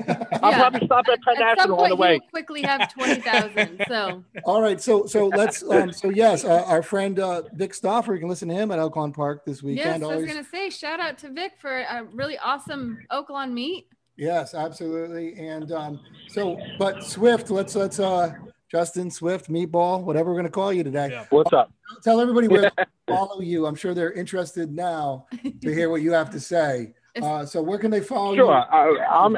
Yeah. 0.52 0.60
probably 0.60 0.86
stop 0.86 1.08
at 1.12 1.22
Penn 1.22 1.36
At 1.41 1.60
some 1.60 1.72
National 1.72 1.74
on 1.74 1.80
point, 1.80 1.89
the 1.89 1.95
he 1.95 2.02
way. 2.02 2.13
will 2.19 2.30
quickly 2.30 2.62
have 2.63 2.93
twenty 2.93 3.22
thousand. 3.22 3.82
So 3.88 4.24
All 4.45 4.62
right. 4.62 4.80
So, 4.82 5.06
so 5.06 5.28
let's. 5.28 5.62
Um, 5.63 5.91
so 5.91 6.10
yes, 6.10 6.45
uh, 6.45 6.63
our 6.65 6.82
friend 6.82 7.19
uh, 7.19 7.43
Vic 7.54 7.74
Stauffer, 7.74 8.13
you 8.13 8.19
can 8.19 8.30
listen 8.30 8.48
to 8.50 8.56
him 8.56 8.72
at 8.72 8.80
Oaklawn 8.80 9.13
Park 9.13 9.45
this 9.45 9.58
yes, 9.58 9.63
weekend. 9.63 10.04
I 10.04 10.15
was 10.15 10.26
gonna 10.26 10.43
say 10.43 10.69
shout 10.69 11.00
out 11.00 11.17
to 11.19 11.30
Vic 11.30 11.54
for 11.60 11.80
a 11.82 12.04
really 12.13 12.38
awesome 12.38 13.00
Oaklawn 13.12 13.52
meet. 13.52 13.88
Yes, 14.17 14.54
absolutely. 14.54 15.36
And 15.39 15.72
um, 15.72 16.00
so, 16.28 16.58
but 16.78 17.04
Swift, 17.04 17.50
let's 17.52 17.74
let's 17.76 18.00
uh, 18.00 18.34
Justin 18.71 19.10
Swift, 19.10 19.49
Meatball, 19.49 20.03
whatever 20.03 20.29
we're 20.29 20.36
going 20.36 20.45
to 20.45 20.51
call 20.51 20.71
you 20.71 20.84
today. 20.84 21.10
Yeah. 21.12 21.25
What's 21.32 21.51
up? 21.53 21.71
Tell 22.03 22.21
everybody 22.21 22.47
where 22.47 22.69
to 22.69 22.88
follow 23.08 23.41
you. 23.41 23.65
I'm 23.65 23.75
sure 23.75 23.93
they're 23.93 24.12
interested 24.13 24.71
now 24.71 25.25
to 25.43 25.73
hear 25.73 25.89
what 25.89 26.01
you 26.01 26.12
have 26.12 26.29
to 26.32 26.39
say. 26.39 26.93
Uh, 27.21 27.45
so, 27.45 27.62
where 27.62 27.79
can 27.79 27.89
they 27.89 28.01
follow 28.01 28.36
Sure. 28.36 28.45
you? 28.45 28.51
I, 28.51 29.25
I'm 29.25 29.38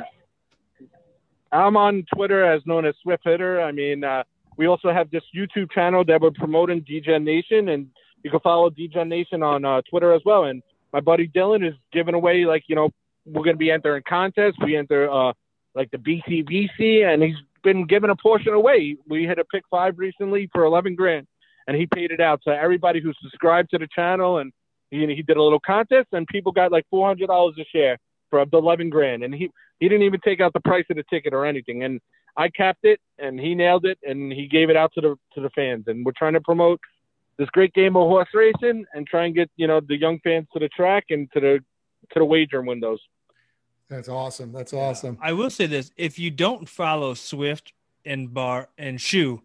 I'm 1.53 1.77
on 1.77 2.03
Twitter 2.13 2.43
as 2.45 2.61
known 2.65 2.85
as 2.85 2.93
Swift 3.01 3.23
Hitter. 3.25 3.61
I 3.61 3.71
mean, 3.71 4.03
uh, 4.03 4.23
we 4.57 4.67
also 4.67 4.91
have 4.91 5.09
this 5.11 5.23
YouTube 5.35 5.71
channel 5.71 6.03
that 6.05 6.21
we're 6.21 6.31
promoting, 6.31 6.81
DGen 6.81 7.23
Nation, 7.23 7.69
and 7.69 7.87
you 8.23 8.31
can 8.31 8.39
follow 8.41 8.69
DGen 8.69 9.07
Nation 9.07 9.41
on 9.43 9.63
uh, 9.65 9.81
Twitter 9.89 10.13
as 10.13 10.21
well. 10.25 10.43
And 10.45 10.61
my 10.93 10.99
buddy 10.99 11.27
Dylan 11.27 11.65
is 11.67 11.73
giving 11.93 12.13
away 12.13 12.45
like 12.45 12.63
you 12.67 12.75
know 12.75 12.89
we're 13.25 13.43
going 13.43 13.55
to 13.55 13.59
be 13.59 13.71
entering 13.71 14.03
contests. 14.07 14.57
We 14.63 14.75
enter 14.75 15.09
uh, 15.09 15.31
like 15.73 15.89
the 15.91 15.97
BCBC, 15.97 17.05
and 17.05 17.23
he's 17.23 17.35
been 17.63 17.85
giving 17.85 18.09
a 18.09 18.15
portion 18.15 18.53
away. 18.53 18.97
We 19.07 19.25
hit 19.25 19.39
a 19.39 19.45
pick 19.45 19.63
five 19.69 19.97
recently 19.97 20.49
for 20.51 20.63
11 20.63 20.95
grand, 20.95 21.27
and 21.67 21.77
he 21.77 21.85
paid 21.85 22.11
it 22.11 22.19
out. 22.19 22.41
So 22.43 22.51
everybody 22.51 23.01
who 23.01 23.13
subscribed 23.21 23.69
to 23.71 23.77
the 23.77 23.87
channel 23.93 24.39
and 24.39 24.51
he, 24.89 24.99
he 25.07 25.21
did 25.21 25.37
a 25.37 25.43
little 25.43 25.59
contest, 25.59 26.09
and 26.11 26.27
people 26.27 26.51
got 26.51 26.71
like 26.71 26.85
$400 26.93 27.51
a 27.59 27.65
share 27.73 27.97
for 28.29 28.45
the 28.45 28.57
11 28.57 28.89
grand, 28.89 29.23
and 29.23 29.33
he 29.33 29.49
he 29.79 29.89
didn't 29.89 30.05
even 30.05 30.19
take 30.19 30.39
out 30.39 30.53
the 30.53 30.59
price 30.59 30.85
of 30.91 30.97
the 30.97 31.03
ticket 31.09 31.33
or 31.33 31.45
anything. 31.45 31.83
And 31.83 31.99
I 32.37 32.49
capped 32.49 32.83
it, 32.83 32.99
and 33.17 33.39
he 33.39 33.55
nailed 33.55 33.85
it, 33.85 33.97
and 34.03 34.31
he 34.31 34.47
gave 34.47 34.69
it 34.69 34.77
out 34.77 34.91
to 34.93 35.01
the 35.01 35.15
to 35.33 35.41
the 35.41 35.49
fans. 35.51 35.85
And 35.87 36.05
we're 36.05 36.11
trying 36.17 36.33
to 36.33 36.41
promote 36.41 36.79
this 37.37 37.49
great 37.49 37.73
game 37.73 37.95
of 37.95 38.07
horse 38.07 38.29
racing 38.33 38.85
and 38.93 39.07
try 39.07 39.25
and 39.25 39.35
get 39.35 39.49
you 39.55 39.67
know 39.67 39.81
the 39.87 39.97
young 39.97 40.19
fans 40.19 40.47
to 40.53 40.59
the 40.59 40.69
track 40.69 41.05
and 41.09 41.29
to 41.33 41.39
the 41.39 41.59
to 42.13 42.19
the 42.19 42.25
wagering 42.25 42.65
windows. 42.65 42.99
That's 43.91 44.07
awesome. 44.07 44.53
That's 44.53 44.71
awesome. 44.73 45.17
I 45.21 45.33
will 45.33 45.49
say 45.49 45.65
this: 45.65 45.91
if 45.97 46.17
you 46.17 46.31
don't 46.31 46.67
follow 46.67 47.13
Swift 47.13 47.73
and 48.05 48.33
Bar 48.33 48.69
and 48.77 48.99
Shoe 49.01 49.41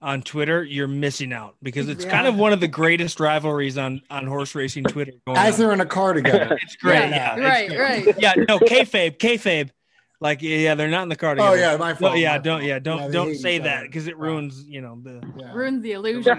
on 0.00 0.22
Twitter, 0.22 0.64
you're 0.64 0.88
missing 0.88 1.34
out 1.34 1.56
because 1.62 1.86
it's 1.90 2.06
kind 2.06 2.26
of 2.26 2.34
one 2.34 2.54
of 2.54 2.60
the 2.60 2.66
greatest 2.66 3.20
rivalries 3.20 3.76
on 3.76 4.00
on 4.10 4.26
horse 4.26 4.54
racing 4.54 4.84
Twitter. 4.84 5.12
Going 5.26 5.36
As 5.36 5.54
on. 5.54 5.60
they're 5.60 5.72
in 5.74 5.80
a 5.82 5.86
car 5.86 6.14
together. 6.14 6.58
It's 6.62 6.76
great. 6.76 7.10
Yeah, 7.10 7.36
Yeah, 7.36 7.46
right, 7.46 7.70
it's 7.70 7.78
right. 7.78 8.02
great. 8.04 8.16
Yeah, 8.18 8.32
no, 8.48 8.58
kayfabe, 8.58 9.18
kayfabe. 9.18 9.68
Like, 10.22 10.42
yeah, 10.42 10.56
yeah, 10.58 10.74
they're 10.74 10.88
not 10.88 11.02
in 11.04 11.08
the 11.08 11.16
car 11.16 11.34
oh 11.38 11.54
yeah, 11.54 11.78
my 11.78 11.92
No, 11.92 11.94
fault. 11.96 12.18
yeah, 12.18 12.32
my 12.32 12.38
don't, 12.38 12.58
fault. 12.58 12.62
yeah, 12.68 12.78
don't, 12.78 13.06
they 13.06 13.12
don't 13.12 13.34
say 13.36 13.58
that 13.58 13.84
because 13.84 14.06
it 14.06 14.18
ruins, 14.18 14.66
you 14.68 14.82
know, 14.82 15.00
the. 15.02 15.22
Yeah. 15.38 15.52
Ruins 15.54 15.82
the 15.82 15.92
illusion. 15.92 16.36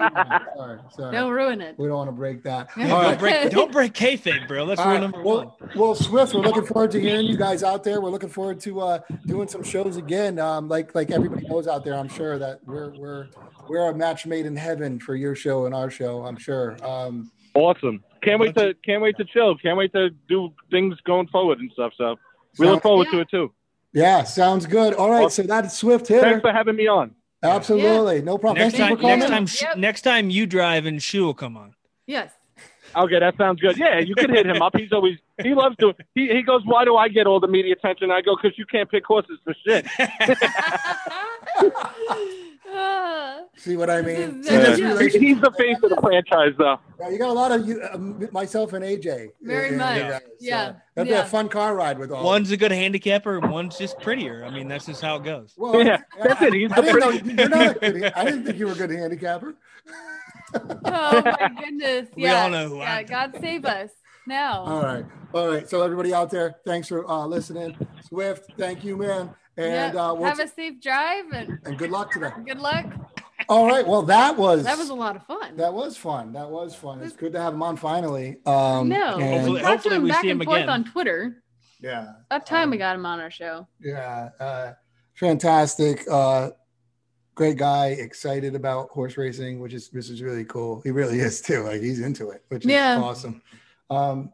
sorry, 0.56 0.80
sorry. 0.96 1.12
Don't 1.12 1.32
ruin 1.32 1.62
it. 1.62 1.80
We 1.80 1.88
don't 1.88 1.98
want 1.98 2.08
to 2.10 2.12
break 2.16 2.44
that. 2.44 2.70
All 2.78 2.84
Yeah. 2.86 2.94
right. 2.94 3.10
Don't 3.10 3.20
break, 3.20 3.50
don't 3.52 3.72
break 3.72 3.94
kayfabe, 3.94 4.48
bro. 4.48 4.68
That's 4.68 4.80
All 4.80 4.86
rule 4.86 4.94
right. 4.96 5.02
number 5.02 5.24
one. 5.24 5.46
Well, 5.48 5.58
well, 5.76 5.96
Swift, 5.96 6.36
we're 6.36 6.42
looking 6.42 6.66
forward 6.66 6.92
to 6.92 7.02
hearing 7.02 7.26
you 7.26 7.38
guys 7.38 7.64
out 7.64 7.84
there. 7.84 8.02
We're 8.02 8.12
looking 8.12 8.30
forward 8.30 8.60
to 8.60 8.82
uh, 8.82 9.00
doing 9.26 9.48
some 9.48 9.64
shows 9.64 9.98
again. 9.98 10.38
Um, 10.38 10.70
like 10.70 10.94
like 10.94 11.10
everybody 11.10 11.48
knows 11.48 11.68
out 11.68 11.84
there, 11.84 11.96
I'm 11.96 12.08
sure 12.10 12.38
that 12.38 12.60
we're 12.68 12.92
we're 13.00 13.30
we're 13.68 13.90
a 13.90 13.96
match 13.96 14.28
made 14.28 14.46
in 14.46 14.56
heaven 14.56 15.00
for 15.00 15.16
your 15.16 15.34
show 15.34 15.66
and 15.66 15.74
our 15.74 15.90
show. 15.90 16.24
I'm 16.24 16.38
sure. 16.38 16.78
Um, 16.86 17.32
Awesome! 17.56 18.02
Can't 18.22 18.40
wait 18.40 18.56
to 18.56 18.76
can't 18.86 19.02
wait 19.02 19.18
to 19.18 19.26
chill. 19.26 19.58
Can't 19.58 19.76
wait 19.76 19.92
to 19.94 20.12
do 20.30 20.54
things 20.70 20.96
going 21.04 21.28
forward 21.30 21.58
and 21.60 21.70
stuff. 21.74 21.94
So 21.98 22.16
we 22.60 22.68
look 22.68 22.84
forward 22.84 23.08
Yeah. 23.12 23.18
to 23.18 23.20
it 23.22 23.30
too. 23.32 23.54
Yeah, 23.94 24.24
sounds 24.24 24.66
good. 24.66 24.94
All 24.94 25.10
right, 25.10 25.32
so 25.32 25.44
that's 25.44 25.78
Swift 25.78 26.08
hitter. 26.08 26.22
Thanks 26.22 26.42
for 26.42 26.52
having 26.52 26.76
me 26.76 26.88
on. 26.88 27.16
Absolutely, 27.44 28.22
no 28.22 28.38
problem. 28.38 28.64
Next 28.64 28.78
Thank 28.78 29.02
you 29.02 29.08
time, 29.08 29.20
next 29.20 29.30
time, 29.30 29.46
Sh- 29.48 29.62
Yep. 29.64 29.78
next 29.78 30.02
time 30.02 30.30
you 30.30 30.46
drive 30.46 30.86
and 30.86 31.02
Shoe 31.02 31.26
will 31.26 31.34
come 31.34 31.58
on. 31.58 31.74
Yes. 32.06 32.32
Okay, 32.96 33.20
that 33.20 33.36
sounds 33.38 33.62
good. 33.62 33.78
Yeah, 33.78 34.00
you 34.00 34.16
can 34.16 34.30
hit 34.30 34.46
him 34.46 34.62
up. 34.62 34.76
He's 34.76 34.92
always 34.92 35.18
he 35.42 35.54
loves 35.54 35.76
to. 35.78 35.94
He 36.14 36.28
he 36.28 36.44
goes, 36.44 36.62
why 36.66 36.86
do 36.86 36.98
I 36.98 37.08
get 37.08 37.26
all 37.26 37.40
the 37.40 37.48
media 37.48 37.74
attention? 37.74 38.12
I 38.12 38.22
go, 38.22 38.36
because 38.36 38.58
you 38.58 38.66
can't 38.66 38.90
pick 38.92 39.06
horses 39.06 39.40
for 39.44 39.56
shit. 39.66 39.86
See 43.62 43.78
what 43.78 43.92
I 43.92 44.02
mean? 44.02 44.42
This 44.42 44.76
See, 44.78 44.82
Yeah. 44.82 45.00
He's 45.20 45.40
the 45.40 45.52
face 45.56 45.78
of 45.84 45.92
the 45.92 45.98
franchise, 46.02 46.54
though. 46.58 46.80
Yeah, 47.00 47.10
you 47.10 47.20
got 47.20 47.30
a 47.30 47.34
lot 47.34 47.52
of 47.52 47.68
you, 47.68 47.80
uh, 47.82 47.96
myself 48.32 48.74
and 48.74 48.84
AJ. 48.84 49.30
Very 49.42 49.68
in- 49.68 49.74
in 49.74 49.80
much. 49.80 49.98
you 49.98 50.02
guys. 50.10 50.22
So 50.22 50.28
Yeah. 50.40 50.74
that'd 50.96 51.12
be 51.12 51.16
a 51.16 51.26
fun 51.26 51.48
car 51.48 51.76
ride 51.76 52.00
with 52.00 52.12
all. 52.12 52.24
One's 52.24 52.50
a 52.50 52.58
good 52.58 52.72
handicapper, 52.72 53.38
and 53.38 53.52
one's 53.52 53.78
just 53.78 54.00
prettier. 54.00 54.44
I 54.44 54.50
mean, 54.50 54.68
that's 54.68 54.88
just 54.88 55.00
how 55.02 55.18
it 55.18 55.24
goes. 55.24 55.54
Well, 55.58 55.86
Yeah, 55.86 56.02
that's 56.24 56.42
it. 56.42 56.54
He's 56.54 56.72
I 56.72 56.82
the 56.82 56.82
didn't, 56.82 57.00
know, 57.00 57.10
you're 57.44 57.50
not 57.50 57.76
a 57.84 57.92
good, 57.92 58.14
I 58.16 58.26
didn't 58.26 58.46
think 58.46 58.58
you 58.58 58.66
were 58.66 58.72
a 58.72 58.76
good 58.76 58.90
handicapper. 58.90 59.54
oh 60.56 61.22
my 61.24 61.52
goodness. 61.64 62.10
We 62.16 62.28
all 62.30 62.50
know 62.50 62.68
who 62.68 62.78
yeah, 62.78 62.96
I 62.96 63.00
am. 63.02 63.06
God 63.06 63.36
save 63.40 63.66
us. 63.66 63.92
Now. 64.28 64.62
All 64.64 64.82
right. 64.84 65.06
All 65.34 65.48
right. 65.50 65.70
So 65.70 65.82
everybody 65.84 66.14
out 66.14 66.30
there, 66.32 66.56
thanks 66.66 66.88
for 66.88 67.08
uh, 67.10 67.26
listening. 67.28 67.76
Swift, 68.08 68.52
thank 68.58 68.84
you, 68.84 68.98
man. 68.98 69.30
And 69.58 69.94
Yeah. 69.96 70.02
uh, 70.10 70.14
we'll 70.14 70.30
Have 70.30 70.40
a 70.40 70.48
safe 70.48 70.80
drive 70.82 71.26
and 71.34 71.60
and 71.66 71.78
good 71.78 71.92
luck 71.92 72.12
today. 72.12 72.30
good 72.46 72.60
luck. 72.60 72.86
All 73.50 73.68
right. 73.68 73.86
Well, 73.88 74.02
that 74.04 74.38
was 74.38 74.64
That 74.64 74.78
was 74.78 74.90
a 74.90 74.94
lot 74.94 75.16
of 75.16 75.26
fun. 75.26 75.58
that 75.58 75.74
was 75.74 75.98
fun. 75.98 76.34
That 76.34 76.50
was 76.50 76.76
fun. 76.76 77.02
It's 77.02 77.16
good 77.16 77.34
to 77.34 77.42
have 77.42 77.54
him 77.54 77.64
on 77.64 77.78
finally. 77.78 78.38
Um, 78.46 78.90
no. 78.90 79.16
and- 79.18 79.24
Hopefully- 79.24 79.62
Talked 79.62 79.84
to 79.84 79.90
him 79.94 80.04
we 80.04 80.10
back 80.10 80.22
see 80.22 80.30
him 80.30 80.40
and 80.42 80.46
forth 80.46 80.58
again. 80.60 80.70
on 80.70 80.84
Twitter. 80.86 81.44
yeah. 81.82 82.08
That 82.30 82.46
time 82.46 82.70
we 82.70 82.78
Um, 82.78 82.80
got 82.80 82.96
him 82.96 83.06
on 83.06 83.20
our 83.20 83.32
show. 83.32 83.68
Yeah. 83.80 84.30
Uh, 84.40 84.74
fantastic. 85.16 86.06
Uh, 86.10 86.52
great 87.36 87.58
guy. 87.58 87.88
Excited 87.88 88.56
about 88.56 88.90
horse 88.90 89.18
racing, 89.18 89.60
which 89.60 89.74
is 89.74 89.90
which 89.92 90.10
is 90.10 90.22
really 90.22 90.46
cool. 90.46 90.82
He 90.84 90.92
really 90.92 91.20
is 91.20 91.42
too. 91.42 91.64
Like 91.64 91.82
he's 91.82 92.00
into 92.00 92.30
it, 92.32 92.44
which 92.50 92.66
is 92.66 92.72
Yeah. 92.72 93.00
awesome. 93.02 93.42
Um, 93.90 94.32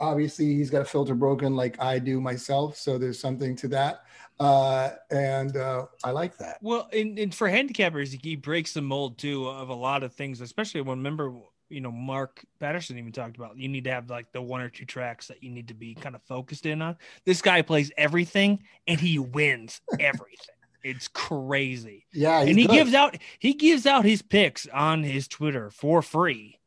obviously, 0.00 0.46
he's 0.54 0.70
got 0.70 0.82
a 0.82 0.84
filter 0.84 1.14
broken 1.14 1.54
like 1.54 1.80
I 1.80 1.98
do 1.98 2.20
myself, 2.20 2.76
so 2.76 2.98
there's 2.98 3.18
something 3.18 3.56
to 3.56 3.68
that. 3.68 4.02
Uh, 4.40 4.90
and 5.10 5.56
uh, 5.56 5.86
I 6.04 6.12
like 6.12 6.36
that. 6.38 6.58
Well, 6.62 6.88
and, 6.92 7.18
and 7.18 7.34
for 7.34 7.48
handicappers, 7.48 8.16
he 8.22 8.36
breaks 8.36 8.72
the 8.72 8.82
mold 8.82 9.18
too 9.18 9.48
of 9.48 9.68
a 9.68 9.74
lot 9.74 10.02
of 10.02 10.14
things, 10.14 10.40
especially 10.40 10.80
when 10.80 10.98
remember, 10.98 11.34
you 11.68 11.80
know, 11.80 11.90
Mark 11.90 12.44
Patterson 12.60 12.98
even 12.98 13.12
talked 13.12 13.36
about 13.36 13.56
you 13.56 13.68
need 13.68 13.84
to 13.84 13.90
have 13.90 14.08
like 14.08 14.30
the 14.32 14.40
one 14.40 14.60
or 14.60 14.68
two 14.68 14.84
tracks 14.84 15.26
that 15.28 15.42
you 15.42 15.50
need 15.50 15.68
to 15.68 15.74
be 15.74 15.94
kind 15.94 16.14
of 16.14 16.22
focused 16.22 16.66
in 16.66 16.80
on. 16.82 16.96
This 17.24 17.42
guy 17.42 17.62
plays 17.62 17.90
everything 17.96 18.62
and 18.86 19.00
he 19.00 19.18
wins 19.18 19.80
everything. 19.98 20.54
it's 20.84 21.08
crazy. 21.08 22.06
Yeah, 22.12 22.40
and 22.40 22.56
he 22.58 22.66
good. 22.66 22.72
gives 22.72 22.94
out 22.94 23.16
he 23.38 23.54
gives 23.54 23.86
out 23.86 24.04
his 24.04 24.22
picks 24.22 24.66
on 24.68 25.02
his 25.02 25.26
Twitter 25.26 25.70
for 25.70 26.02
free, 26.02 26.60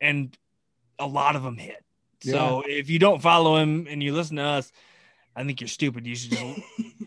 and 0.00 0.36
a 0.98 1.06
lot 1.06 1.36
of 1.36 1.42
them 1.42 1.56
hit. 1.56 1.82
So 2.32 2.62
if 2.66 2.90
you 2.90 2.98
don't 2.98 3.20
follow 3.22 3.56
him 3.56 3.86
and 3.88 4.02
you 4.02 4.14
listen 4.14 4.36
to 4.36 4.42
us, 4.42 4.72
I 5.38 5.44
think 5.44 5.60
you're 5.60 5.68
stupid. 5.68 6.06
You 6.06 6.16
should 6.16 6.30
just 6.30 6.42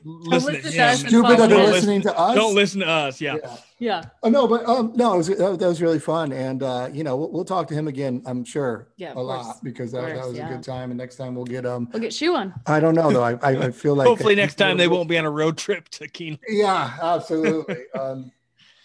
listen 0.05 0.53
to 0.53 0.61
listen 0.61 0.61
to 0.61 0.69
him. 0.71 0.81
us 0.89 0.99
stupid 0.99 1.29
that 1.31 1.37
follow 1.37 1.47
they're 1.47 1.71
listening 1.71 2.01
to 2.03 2.15
us. 2.15 2.35
Don't 2.35 2.53
listen 2.53 2.81
to 2.81 2.87
us. 2.87 3.19
Yeah. 3.19 3.37
Yeah. 3.41 3.57
Yeah. 3.79 4.03
Oh, 4.21 4.29
no, 4.29 4.45
but 4.47 4.65
um, 4.67 4.91
no, 4.95 5.15
it 5.15 5.17
was, 5.17 5.27
that, 5.29 5.57
that 5.57 5.67
was 5.67 5.81
really 5.81 5.97
fun, 5.99 6.31
and 6.31 6.61
uh, 6.61 6.89
you 6.93 7.03
know, 7.03 7.15
we'll, 7.17 7.31
we'll 7.31 7.45
talk 7.45 7.67
to 7.69 7.73
him 7.73 7.87
again. 7.87 8.21
I'm 8.27 8.43
sure 8.43 8.89
Yeah, 8.97 9.11
a 9.11 9.13
course. 9.15 9.25
lot 9.47 9.63
because 9.63 9.91
that, 9.93 9.99
Of 10.03 10.05
that 10.09 10.15
course, 10.15 10.27
was 10.27 10.37
a 10.39 10.43
good 10.43 10.61
time. 10.63 10.91
And 10.91 10.97
next 10.99 11.15
time 11.15 11.33
we'll 11.33 11.45
get 11.45 11.65
um, 11.65 11.89
We'll 11.91 12.01
get 12.03 12.13
shoe 12.13 12.35
on. 12.35 12.53
I 12.67 12.79
don't 12.79 12.93
know 12.93 13.11
though. 13.11 13.23
I 13.23 13.31
I, 13.41 13.49
I 13.67 13.71
feel 13.71 13.95
like 13.95 14.07
Hopefully 14.07 14.35
next 14.35 14.55
time 14.55 14.77
they 14.77 14.87
won't 14.87 15.09
be 15.09 15.17
on 15.17 15.25
a 15.25 15.31
road 15.31 15.57
trip 15.57 15.89
to 15.89 16.07
Keeneland. 16.07 16.39
Yeah, 16.49 16.97
absolutely. 17.01 17.77
um, 17.99 18.31
I 18.31 18.38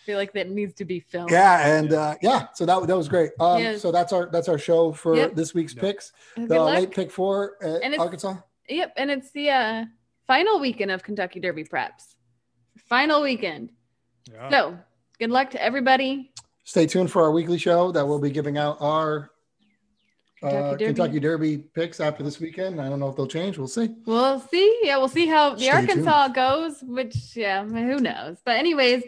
feel 0.04 0.18
like 0.18 0.32
that 0.34 0.50
needs 0.50 0.74
to 0.74 0.84
be 0.84 1.00
filmed. 1.00 1.30
yeah, 1.30 1.66
and 1.78 1.92
uh, 1.92 2.14
yeah, 2.22 2.46
so 2.54 2.64
that 2.66 2.86
that 2.86 2.96
was 2.96 3.08
great. 3.08 3.30
Um, 3.40 3.58
Yes. 3.60 3.80
so 3.82 3.90
that's 3.90 4.12
our 4.12 4.26
that's 4.30 4.48
our 4.48 4.58
show 4.58 4.92
for 4.92 5.16
Yep. 5.16 5.34
this 5.34 5.54
week's 5.54 5.74
Yep. 5.74 5.80
picks. 5.82 6.12
Good 6.36 6.48
The 6.48 6.58
luck. 6.60 6.74
late 6.76 6.90
pick 6.90 7.10
four 7.10 7.56
at 7.62 7.82
And 7.82 7.94
Arkansas. 7.96 8.36
Yep, 8.68 8.92
and 8.96 9.10
it's 9.10 9.30
the 9.32 9.50
uh, 9.50 9.84
final 10.26 10.60
weekend 10.60 10.90
of 10.90 11.02
Kentucky 11.02 11.40
Derby 11.40 11.64
preps. 11.64 12.14
Final 12.88 13.22
weekend. 13.22 13.70
So 14.50 14.78
good 15.18 15.30
luck 15.30 15.50
to 15.50 15.62
everybody. 15.62 16.32
Stay 16.64 16.86
tuned 16.86 17.10
for 17.10 17.22
our 17.22 17.30
weekly 17.30 17.58
show 17.58 17.92
that 17.92 18.06
we'll 18.06 18.18
be 18.18 18.30
giving 18.30 18.56
out 18.56 18.78
our 18.80 19.30
Kentucky 20.40 20.56
uh, 20.56 20.70
Derby. 20.72 20.84
Kentucky 20.86 21.20
Derby 21.20 21.58
picks 21.58 22.00
after 22.00 22.22
this 22.22 22.40
weekend. 22.40 22.80
I 22.80 22.88
don't 22.88 23.00
know 23.00 23.08
if 23.08 23.16
they'll 23.16 23.26
change. 23.26 23.58
We'll 23.58 23.68
see. 23.68 23.90
We'll 24.06 24.40
see. 24.40 24.80
Yeah, 24.82 24.96
we'll 24.98 25.08
see 25.08 25.26
how 25.26 25.50
the 25.54 25.60
Stay 25.60 25.68
Arkansas 25.70 26.28
goes, 26.28 26.82
which, 26.82 27.36
yeah, 27.36 27.64
who 27.64 27.98
knows. 28.00 28.38
But, 28.44 28.56
anyways, 28.56 29.04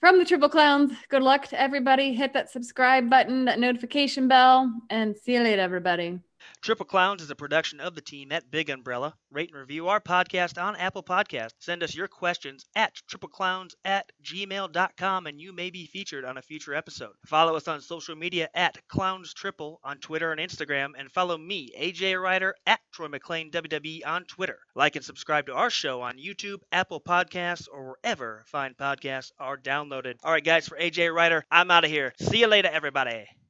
from 0.00 0.18
the 0.18 0.24
Triple 0.24 0.48
Clowns, 0.48 0.92
good 1.08 1.22
luck 1.22 1.48
to 1.48 1.60
everybody. 1.60 2.12
Hit 2.12 2.32
that 2.34 2.50
subscribe 2.50 3.08
button, 3.08 3.46
that 3.46 3.58
notification 3.58 4.28
bell, 4.28 4.72
and 4.90 5.16
see 5.16 5.34
you 5.34 5.40
later, 5.40 5.62
everybody. 5.62 6.18
Triple 6.62 6.86
Clowns 6.86 7.22
is 7.22 7.30
a 7.30 7.34
production 7.34 7.80
of 7.80 7.94
the 7.94 8.00
team 8.00 8.32
at 8.32 8.50
Big 8.50 8.70
Umbrella. 8.70 9.14
Rate 9.30 9.50
and 9.50 9.58
review 9.58 9.88
our 9.88 10.00
podcast 10.00 10.62
on 10.62 10.76
Apple 10.76 11.02
Podcasts. 11.02 11.54
Send 11.58 11.82
us 11.82 11.94
your 11.94 12.08
questions 12.08 12.64
at 12.74 12.94
tripleclowns 13.10 13.74
at 13.84 14.10
gmail.com 14.22 15.26
and 15.26 15.40
you 15.40 15.52
may 15.52 15.70
be 15.70 15.86
featured 15.86 16.24
on 16.24 16.38
a 16.38 16.42
future 16.42 16.74
episode. 16.74 17.12
Follow 17.26 17.56
us 17.56 17.68
on 17.68 17.80
social 17.80 18.16
media 18.16 18.48
at 18.54 18.78
Clowns 18.88 19.34
Triple 19.34 19.80
on 19.84 19.98
Twitter 19.98 20.32
and 20.32 20.40
Instagram, 20.40 20.92
and 20.98 21.10
follow 21.10 21.36
me, 21.36 21.70
AJ 21.78 22.20
Ryder, 22.20 22.54
at 22.66 22.80
Troy 22.92 23.08
McLean 23.08 23.50
WWE 23.50 24.06
on 24.06 24.24
Twitter. 24.24 24.58
Like 24.74 24.96
and 24.96 25.04
subscribe 25.04 25.46
to 25.46 25.54
our 25.54 25.70
show 25.70 26.02
on 26.02 26.18
YouTube, 26.18 26.58
Apple 26.72 27.00
Podcasts, 27.00 27.68
or 27.72 27.96
wherever 28.02 28.44
fine 28.46 28.74
podcasts 28.74 29.32
are 29.38 29.56
downloaded. 29.56 30.14
All 30.22 30.32
right, 30.32 30.44
guys, 30.44 30.68
for 30.68 30.78
AJ 30.78 31.14
Ryder, 31.14 31.44
I'm 31.50 31.70
out 31.70 31.84
of 31.84 31.90
here. 31.90 32.12
See 32.20 32.38
you 32.38 32.46
later, 32.46 32.70
everybody. 32.72 33.26